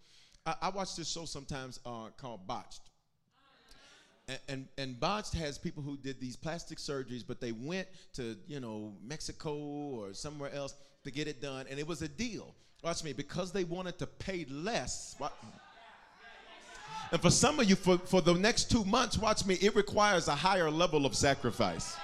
[0.46, 2.82] I, I watch this show sometimes uh, called Botched
[4.50, 8.60] and, and, Botched has people who did these plastic surgeries, but they went to, you
[8.60, 10.76] know, Mexico or somewhere else
[11.06, 12.54] to get it done, and it was a deal.
[12.84, 15.16] Watch me, because they wanted to pay less.
[17.12, 20.28] And for some of you, for, for the next two months, watch me, it requires
[20.28, 21.96] a higher level of sacrifice.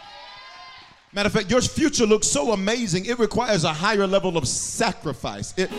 [1.12, 5.54] Matter of fact, your future looks so amazing, it requires a higher level of sacrifice.
[5.58, 5.70] It,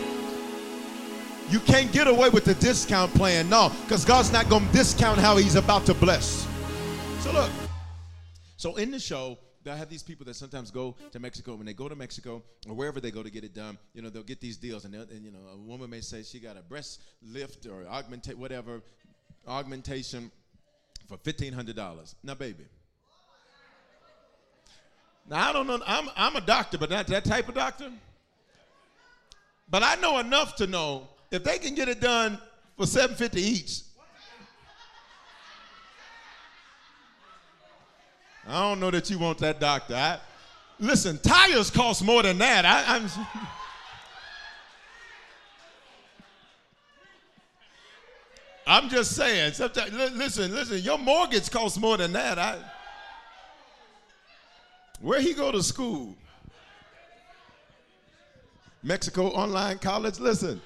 [1.49, 3.49] you can't get away with the discount plan.
[3.49, 6.47] No, because God's not going to discount how He's about to bless.
[7.19, 7.51] So, look.
[8.57, 11.55] So, in the show, they'll have these people that sometimes go to Mexico.
[11.55, 14.09] When they go to Mexico or wherever they go to get it done, you know,
[14.09, 14.85] they'll get these deals.
[14.85, 18.35] And, and you know, a woman may say she got a breast lift or augmentate,
[18.35, 18.81] whatever,
[19.47, 20.31] augmentation
[21.07, 22.15] for $1,500.
[22.23, 22.65] Now, baby,
[25.29, 25.81] Now I don't know.
[25.85, 27.91] I'm I'm a doctor, but not that type of doctor.
[29.69, 32.39] But I know enough to know if they can get it done
[32.77, 33.81] for 750 each.
[38.47, 39.95] I don't know that you want that doctor.
[39.95, 40.19] I,
[40.79, 42.65] listen, tires cost more than that.
[42.65, 43.09] I, I'm.
[48.67, 49.53] I'm just saying.
[49.53, 50.79] Sometimes, listen, listen.
[50.79, 52.39] Your mortgage costs more than that.
[52.39, 52.57] I,
[55.01, 56.15] where he go to school?
[58.81, 60.19] Mexico Online College.
[60.19, 60.61] Listen,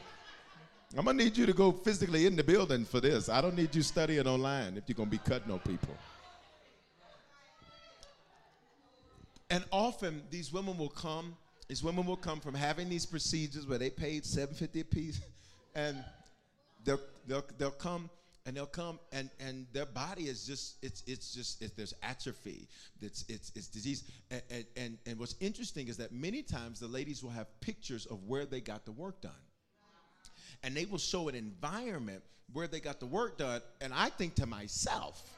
[0.97, 3.29] I'm gonna need you to go physically in the building for this.
[3.29, 5.95] I don't need you studying online if you're gonna be cutting on people.
[9.51, 11.35] And often these women will come.
[11.67, 15.21] These women will come from having these procedures where they paid 750 a piece,
[15.75, 16.03] and
[16.83, 18.09] they'll, they'll, they'll come
[18.47, 22.67] and they'll come and, and their body is just it's it's just it's, there's atrophy
[23.01, 26.87] it's it's, it's disease and, and, and and what's interesting is that many times the
[26.87, 29.31] ladies will have pictures of where they got the work done
[30.63, 32.21] and they will show an environment
[32.53, 35.37] where they got the work done and i think to myself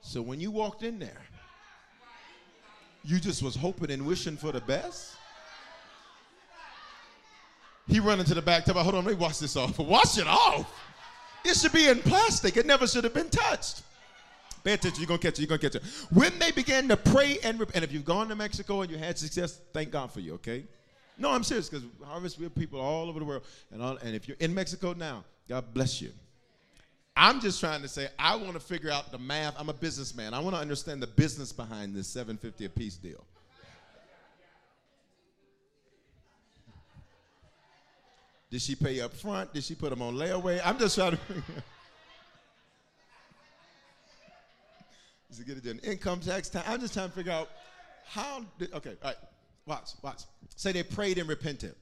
[0.00, 1.22] so when you walked in there
[3.04, 5.16] you just was hoping and wishing for the best
[7.88, 9.78] he run into the back, tell me, hold on, let me wash this off.
[9.78, 10.72] Wash it off?
[11.44, 12.56] It should be in plastic.
[12.56, 13.82] It never should have been touched.
[14.64, 15.84] Pay attention, you're gonna catch it, you're gonna catch it.
[16.10, 19.16] When they began to pray and and if you've gone to Mexico and you had
[19.16, 20.64] success, thank God for you, okay?
[21.18, 23.44] No, I'm serious, because Harvest, we have people all over the world.
[23.72, 26.10] And, all, and if you're in Mexico now, God bless you.
[27.16, 29.54] I'm just trying to say, I want to figure out the math.
[29.58, 30.34] I'm a businessman.
[30.34, 33.24] I want to understand the business behind this 750 a piece deal.
[38.50, 39.54] Did she pay up front?
[39.54, 40.60] Did she put them on layaway?
[40.64, 41.18] I'm just trying to.
[45.30, 46.64] Is it get it in income tax time?
[46.66, 47.50] I'm just trying to figure out
[48.06, 48.44] how.
[48.58, 49.16] Did, okay, all right.
[49.66, 50.22] Watch, watch.
[50.54, 51.74] Say they prayed and repented.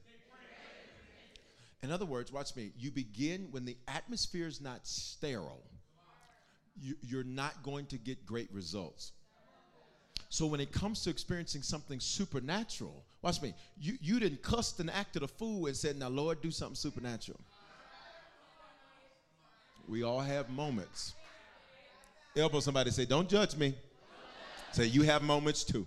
[1.83, 2.71] In other words, watch me.
[2.79, 5.61] You begin when the atmosphere is not sterile.
[6.81, 9.11] You, you're not going to get great results.
[10.29, 13.53] So when it comes to experiencing something supernatural, watch me.
[13.79, 17.39] You, you didn't cuss and acted a fool and said, Now, Lord, do something supernatural.
[19.87, 21.13] We all have moments.
[22.35, 23.75] Elbow somebody say, Don't judge me.
[24.71, 25.85] Say, You have moments too.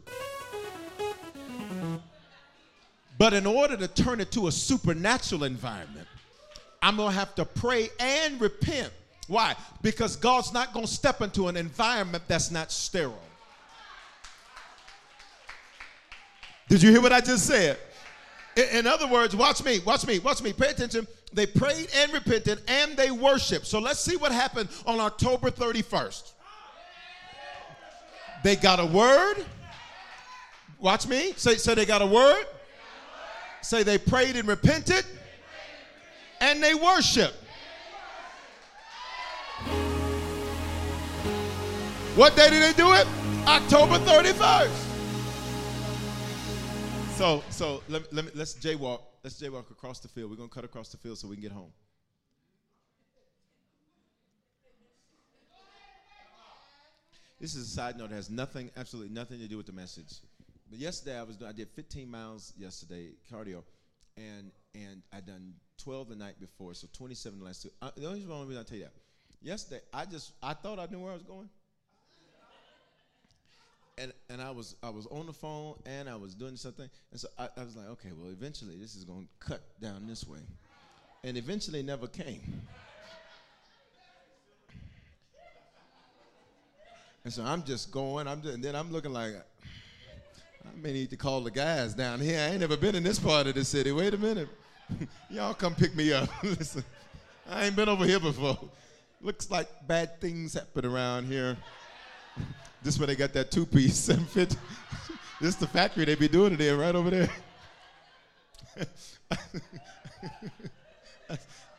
[3.19, 6.07] But in order to turn it to a supernatural environment,
[6.81, 8.93] I'm going to have to pray and repent.
[9.27, 9.57] Why?
[9.83, 13.21] Because God's not going to step into an environment that's not sterile.
[16.69, 17.79] Did you hear what I just said?
[18.73, 21.07] In, other words, watch me, watch me, watch me, pay attention.
[21.33, 23.67] They prayed and repented and they worshiped.
[23.67, 26.33] So let's see what happened on October 31st.
[28.43, 29.45] They got a word.
[30.79, 31.33] Watch me.
[31.37, 32.47] Say, say they got a word.
[33.63, 35.05] Say they prayed and repented
[36.41, 37.35] and they worshiped.
[42.15, 43.07] What day did they do it?
[43.47, 44.89] October 31st.
[47.17, 49.01] So, so let, let me, let's jaywalk.
[49.23, 50.31] Let's jaywalk across the field.
[50.31, 51.73] We're going to cut across the field so we can get home.
[57.41, 60.15] This is a side note that has nothing, absolutely nothing to do with the message.
[60.71, 63.63] But yesterday I was doing, I did 15 miles yesterday cardio,
[64.17, 67.71] and and I done 12 the night before, so 27 the last two.
[67.81, 68.93] Uh, the only reason I tell you that,
[69.41, 71.49] yesterday I just I thought I knew where I was going
[73.99, 77.21] and and I was I was on the phone and I was doing something, and
[77.21, 80.27] so I, I was like, okay, well, eventually this is going to cut down this
[80.27, 80.41] way,
[81.25, 82.63] and eventually never came.
[87.25, 89.35] And so I'm just going, I'm just, and then I'm looking like
[90.69, 92.39] I may need to call the guys down here.
[92.39, 93.93] I ain't never been in this part of the city.
[93.93, 94.49] Wait a minute,
[95.31, 96.29] y'all come pick me up.
[96.43, 96.85] Listen,
[97.49, 98.59] I ain't been over here before.
[99.21, 101.57] Looks like bad things happen around here.
[102.81, 104.57] This where they got that two piece, 750.
[105.41, 107.29] this is the factory they be doing it in right over there.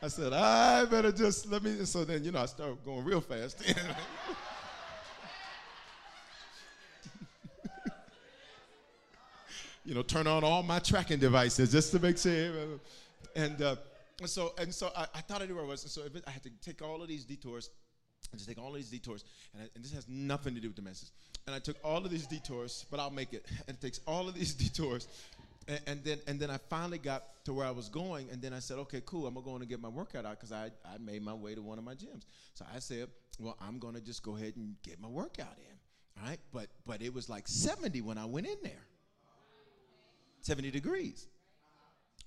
[0.02, 1.86] I said, I better just let me.
[1.86, 3.62] So then, you know, I start going real fast.
[9.84, 12.52] You know, turn on all my tracking devices just to make sure.
[13.36, 13.76] And uh,
[14.26, 15.82] so, and so I, I, thought I knew where I was.
[15.82, 17.70] And so I had to take all of these detours
[18.32, 19.24] I just take all of these detours,
[19.54, 21.08] and, I, and, this has nothing to do with the message.
[21.46, 23.46] And I took all of these detours, but I'll make it.
[23.66, 25.08] And it takes all of these detours,
[25.66, 28.52] and, and, then and then I finally got to where I was going, and then
[28.52, 31.22] I said, okay, cool, I'm going to get my workout out because I, I made
[31.22, 32.24] my way to one of my gyms.
[32.54, 33.08] So I said,
[33.38, 36.22] well, I'm going to just go ahead and get my workout in.
[36.22, 38.84] All right, but but it was like 70 when I went in there.
[40.40, 41.26] 70 degrees.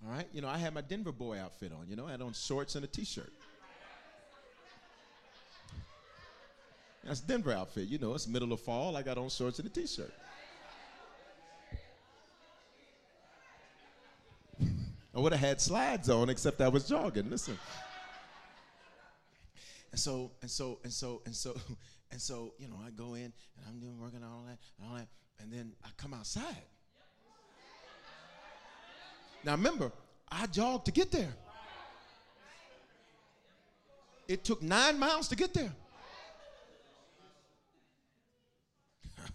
[0.05, 2.21] All right, you know, I had my Denver boy outfit on, you know, I had
[2.21, 3.31] on shorts and a t-shirt.
[7.03, 9.71] That's Denver outfit, you know, it's middle of fall, I got on shorts and a
[9.71, 10.13] t-shirt.
[15.15, 17.29] I would have had slides on, except I was jogging.
[17.29, 17.57] Listen.
[19.91, 21.55] And so, and so, and so, and so,
[22.11, 24.89] and so, you know, I go in and I'm doing working on all that, and
[24.89, 25.07] all that,
[25.39, 26.65] and then I come outside.
[29.43, 29.91] Now remember,
[30.31, 31.33] I jogged to get there.
[34.27, 35.71] It took nine miles to get there.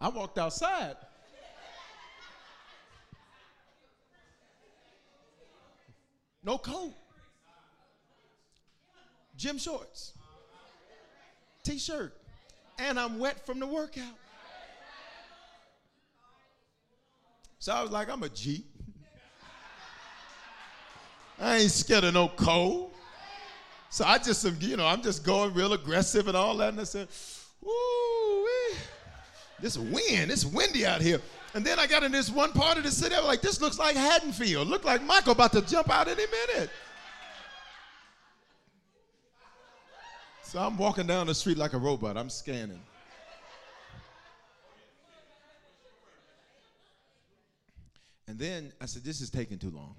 [0.00, 0.96] I walked outside.
[6.44, 6.94] No coat.
[9.36, 10.14] Gym shorts.
[11.62, 12.16] T shirt.
[12.78, 14.16] And I'm wet from the workout.
[17.62, 18.64] So I was like, I'm a G.
[21.38, 22.90] I ain't scared of no cold.
[23.88, 26.70] So I just, you know, I'm just going real aggressive and all that.
[26.70, 27.06] And I said,
[27.64, 28.48] ooh,
[29.60, 31.20] this wind, it's windy out here.
[31.54, 33.60] And then I got in this one part of the city, I was like, this
[33.60, 34.66] looks like Haddonfield.
[34.66, 36.68] Look like Michael about to jump out any minute.
[40.42, 42.16] So I'm walking down the street like a robot.
[42.16, 42.80] I'm scanning.
[48.32, 49.94] And then I said, this is taking too long.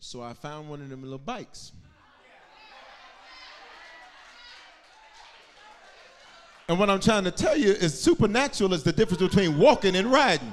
[0.00, 1.70] So I found one of them little bikes.
[6.68, 10.10] And what I'm trying to tell you is supernatural is the difference between walking and
[10.10, 10.52] riding.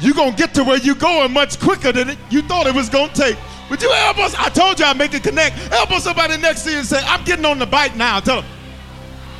[0.00, 2.88] You're going to get to where you're going much quicker than you thought it was
[2.88, 3.36] going to take.
[3.68, 4.34] Would you help us.
[4.34, 5.56] I told you I'd make it connect.
[5.74, 8.18] Help us somebody next to you and say, I'm getting on the bike now.
[8.20, 8.50] Tell them.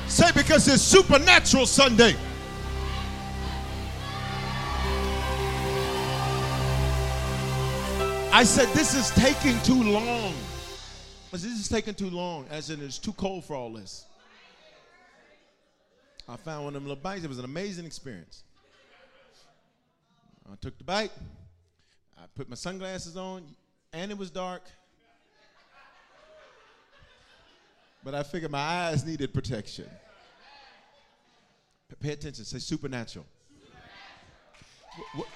[0.07, 2.15] Say, because it's supernatural Sunday.
[8.37, 10.35] I said, this is taking too long.
[11.33, 14.05] This is taking too long, as in it's too cold for all this.
[16.29, 17.25] I found one of them little bikes.
[17.25, 18.43] It was an amazing experience.
[20.53, 21.13] I took the bike,
[22.19, 23.43] I put my sunglasses on,
[23.95, 24.65] and it was dark.
[28.05, 29.89] But I figured my eyes needed protection.
[32.01, 33.25] Pay attention, say supernatural.
[35.15, 35.27] supernatural.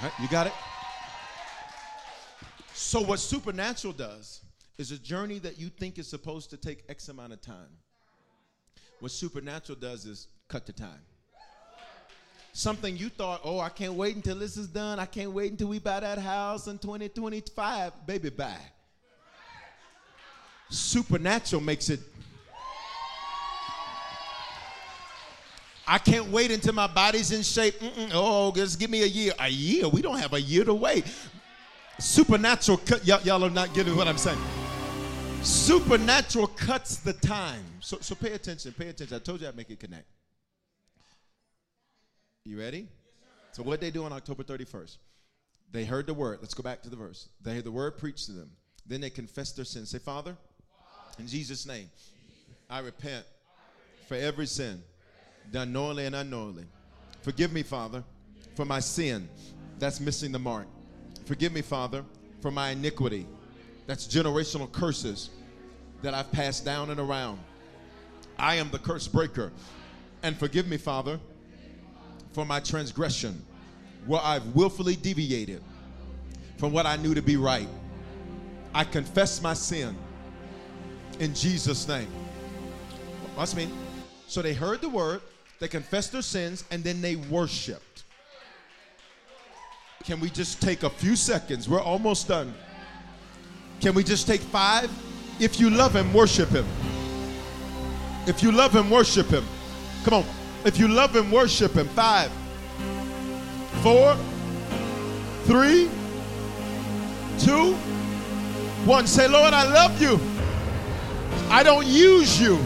[0.00, 0.54] What, you got it?
[2.74, 4.40] So, what supernatural does
[4.78, 7.70] is a journey that you think is supposed to take X amount of time
[9.04, 11.00] what supernatural does is cut the time.
[12.54, 14.98] Something you thought, oh, I can't wait until this is done.
[14.98, 18.06] I can't wait until we buy that house in 2025.
[18.06, 18.56] Baby, buy.
[20.70, 22.00] Supernatural makes it.
[25.86, 27.78] I can't wait until my body's in shape.
[27.80, 28.10] Mm-mm.
[28.14, 29.34] Oh, just give me a year.
[29.38, 29.86] A year?
[29.86, 31.04] We don't have a year to wait.
[31.98, 34.38] Supernatural, y'all, y'all are not getting what I'm saying.
[35.42, 37.64] Supernatural cuts the time.
[37.80, 39.16] So, so pay attention, pay attention.
[39.16, 40.06] I told you I'd make it connect.
[42.44, 42.88] You ready?
[43.52, 44.96] So what they do on October 31st?
[45.70, 46.38] They heard the word.
[46.40, 47.28] Let's go back to the verse.
[47.42, 48.50] They heard the word preached to them.
[48.86, 49.90] Then they confessed their sins.
[49.90, 50.36] Say, Father,
[51.18, 51.90] in Jesus' name,
[52.68, 53.24] I repent
[54.08, 54.82] for every sin
[55.52, 56.64] done knowingly and unknowingly.
[57.22, 58.04] Forgive me, Father,
[58.54, 59.28] for my sin
[59.78, 60.66] that's missing the mark.
[61.24, 62.04] Forgive me, Father,
[62.40, 63.26] for my iniquity
[63.86, 65.30] that's generational curses
[66.02, 67.38] that I've passed down and around.
[68.38, 69.52] I am the curse breaker.
[70.22, 71.20] And forgive me, Father,
[72.32, 73.42] for my transgression,
[74.06, 75.62] where I've willfully deviated
[76.58, 77.68] from what I knew to be right.
[78.74, 79.96] I confess my sin
[81.20, 82.08] in Jesus' name.
[83.34, 83.70] What's mean?
[84.26, 85.20] So they heard the word,
[85.58, 87.93] they confessed their sins, and then they worshiped.
[90.04, 91.66] Can we just take a few seconds?
[91.66, 92.52] We're almost done.
[93.80, 94.90] Can we just take five?
[95.40, 96.66] If you love him, worship him.
[98.26, 99.44] If you love him, worship him.
[100.04, 100.24] Come on.
[100.66, 101.88] If you love him, worship him.
[101.88, 102.30] Five,
[103.82, 104.14] four,
[105.44, 105.88] three,
[107.38, 107.72] two,
[108.84, 109.06] one.
[109.06, 110.20] Say, Lord, I love you.
[111.48, 112.58] I don't use you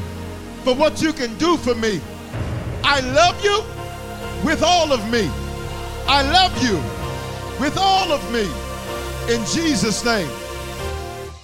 [0.64, 2.00] for what you can do for me.
[2.82, 3.62] I love you
[4.44, 5.30] with all of me.
[6.06, 6.97] I love you
[7.60, 8.46] with all of me.
[9.34, 10.30] In Jesus' name.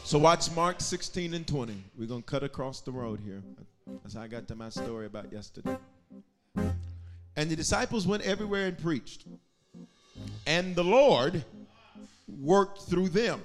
[0.04, 1.74] So watch Mark 16 and 20.
[1.98, 3.42] We're going to cut across the road here.
[4.02, 5.76] That's how I got to my story about yesterday.
[7.36, 9.24] And the disciples went everywhere and preached.
[10.46, 11.44] And the Lord
[12.40, 13.42] worked through them,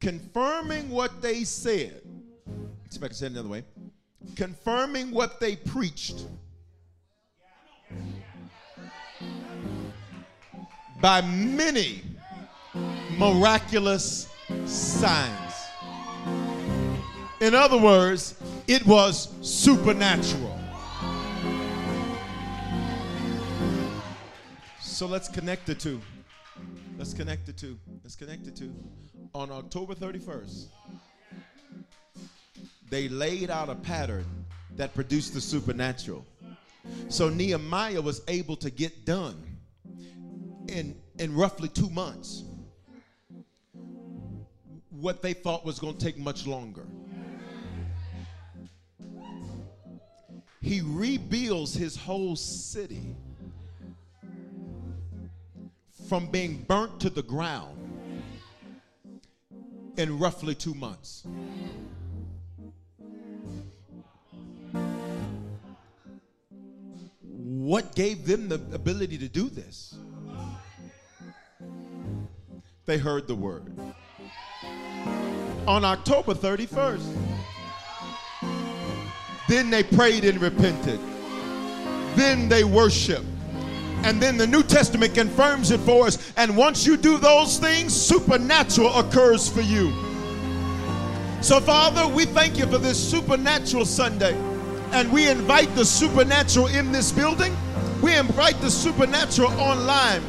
[0.00, 2.02] confirming what they said.
[2.90, 3.64] See if I can say it another way.
[4.34, 6.26] confirming what they preached
[11.00, 12.02] by many
[13.18, 14.28] miraculous
[14.64, 15.54] signs.
[17.40, 18.34] In other words,
[18.66, 20.58] it was supernatural.
[24.80, 26.00] So let's connect the two.
[26.96, 27.78] Let's connect the two.
[28.02, 28.74] Let's connect the two.
[29.34, 30.66] On October 31st,
[32.88, 34.24] they laid out a pattern
[34.76, 36.24] that produced the supernatural.
[37.08, 39.55] So Nehemiah was able to get done
[40.68, 42.44] in, in roughly two months
[44.90, 46.86] what they thought was going to take much longer.
[50.60, 53.14] He rebuilds his whole city
[56.08, 57.78] from being burnt to the ground
[59.96, 61.24] in roughly two months.
[67.22, 69.96] What gave them the ability to do this?
[72.86, 73.64] They heard the word.
[75.66, 77.16] On October 31st,
[79.48, 81.00] then they prayed and repented.
[82.14, 83.26] Then they worshiped.
[84.04, 86.32] And then the New Testament confirms it for us.
[86.36, 89.92] And once you do those things, supernatural occurs for you.
[91.42, 94.34] So, Father, we thank you for this supernatural Sunday.
[94.92, 97.56] And we invite the supernatural in this building.
[98.00, 100.22] We invite the supernatural online.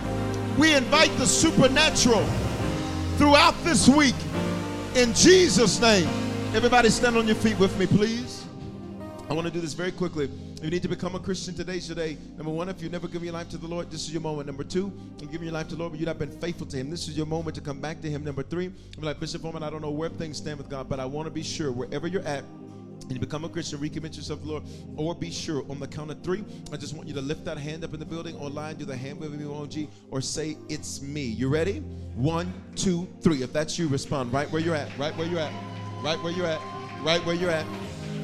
[0.57, 2.27] We invite the supernatural
[3.18, 4.15] throughout this week.
[4.95, 6.07] In Jesus' name.
[6.53, 8.45] Everybody stand on your feet with me, please.
[9.30, 10.30] I want to do this very quickly.
[10.61, 12.18] You need to become a Christian, today's today.
[12.38, 14.47] Number one, if you've never given your life to the Lord, this is your moment.
[14.47, 16.78] Number two, you're giving your life to the Lord, but you've not been faithful to
[16.78, 16.89] Him.
[16.89, 18.24] This is your moment to come back to Him.
[18.24, 20.99] Number three, I'm like, Bishop Foreman, I don't know where things stand with God, but
[20.99, 22.43] I want to be sure wherever you're at,
[23.07, 24.63] and you become a Christian, recommit yourself Lord,
[24.97, 26.43] or be sure on the count of three.
[26.73, 28.97] I just want you to lift that hand up in the building, online, do the
[28.97, 31.23] hand waving emoji, or say, It's me.
[31.23, 31.79] You ready?
[32.15, 33.43] One, two, three.
[33.43, 35.53] If that's you, respond right where you're at, right where you're at,
[36.03, 36.59] right where you're at,
[37.01, 37.65] right where you're at,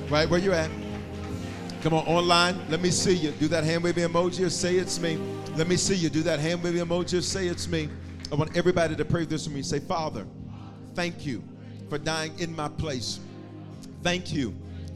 [0.09, 0.69] right where you're at.
[1.81, 2.59] Come on, online.
[2.69, 3.31] Let me see you.
[3.31, 5.17] Do that hand waving emoji or say it's me.
[5.55, 6.09] Let me see you.
[6.09, 7.88] Do that hand waving emoji or say it's me.
[8.31, 9.61] I want everybody to pray this with me.
[9.61, 10.25] Say, Father,
[10.93, 11.41] thank you
[11.89, 13.19] for dying in my place.
[14.01, 14.53] Thank you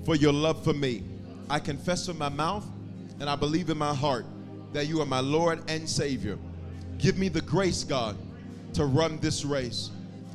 [0.08, 1.04] for your love for me.
[1.50, 2.66] I confess with my mouth
[3.20, 4.26] and I believe in my heart
[4.72, 6.40] that you are my Lord and Savior.
[6.98, 8.16] Give me the grace, God,
[8.76, 9.90] to run this race.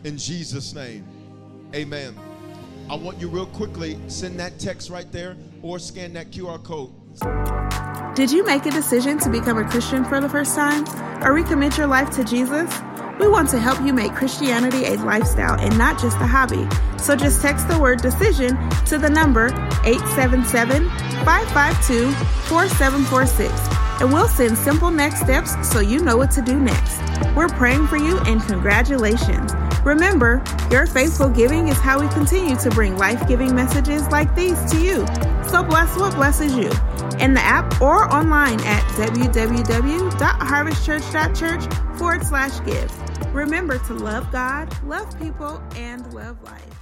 [0.04, 1.06] In Jesus' name,
[1.74, 2.14] amen.
[2.90, 6.92] I want you real quickly, send that text right there or scan that QR code.
[8.14, 10.82] Did you make a decision to become a Christian for the first time
[11.22, 12.70] or recommit your life to Jesus?
[13.22, 16.66] We want to help you make Christianity a lifestyle and not just a hobby.
[16.98, 19.46] So just text the word decision to the number
[19.84, 20.90] 877
[21.24, 22.10] 552
[22.48, 23.52] 4746
[24.00, 26.98] and we'll send simple next steps so you know what to do next.
[27.36, 29.52] We're praying for you and congratulations.
[29.84, 34.58] Remember, your faithful giving is how we continue to bring life giving messages like these
[34.72, 35.06] to you.
[35.46, 36.72] So bless what blesses you
[37.20, 43.01] in the app or online at www.harvestchurch.church forward slash give.
[43.32, 46.81] Remember to love God, love people, and love life.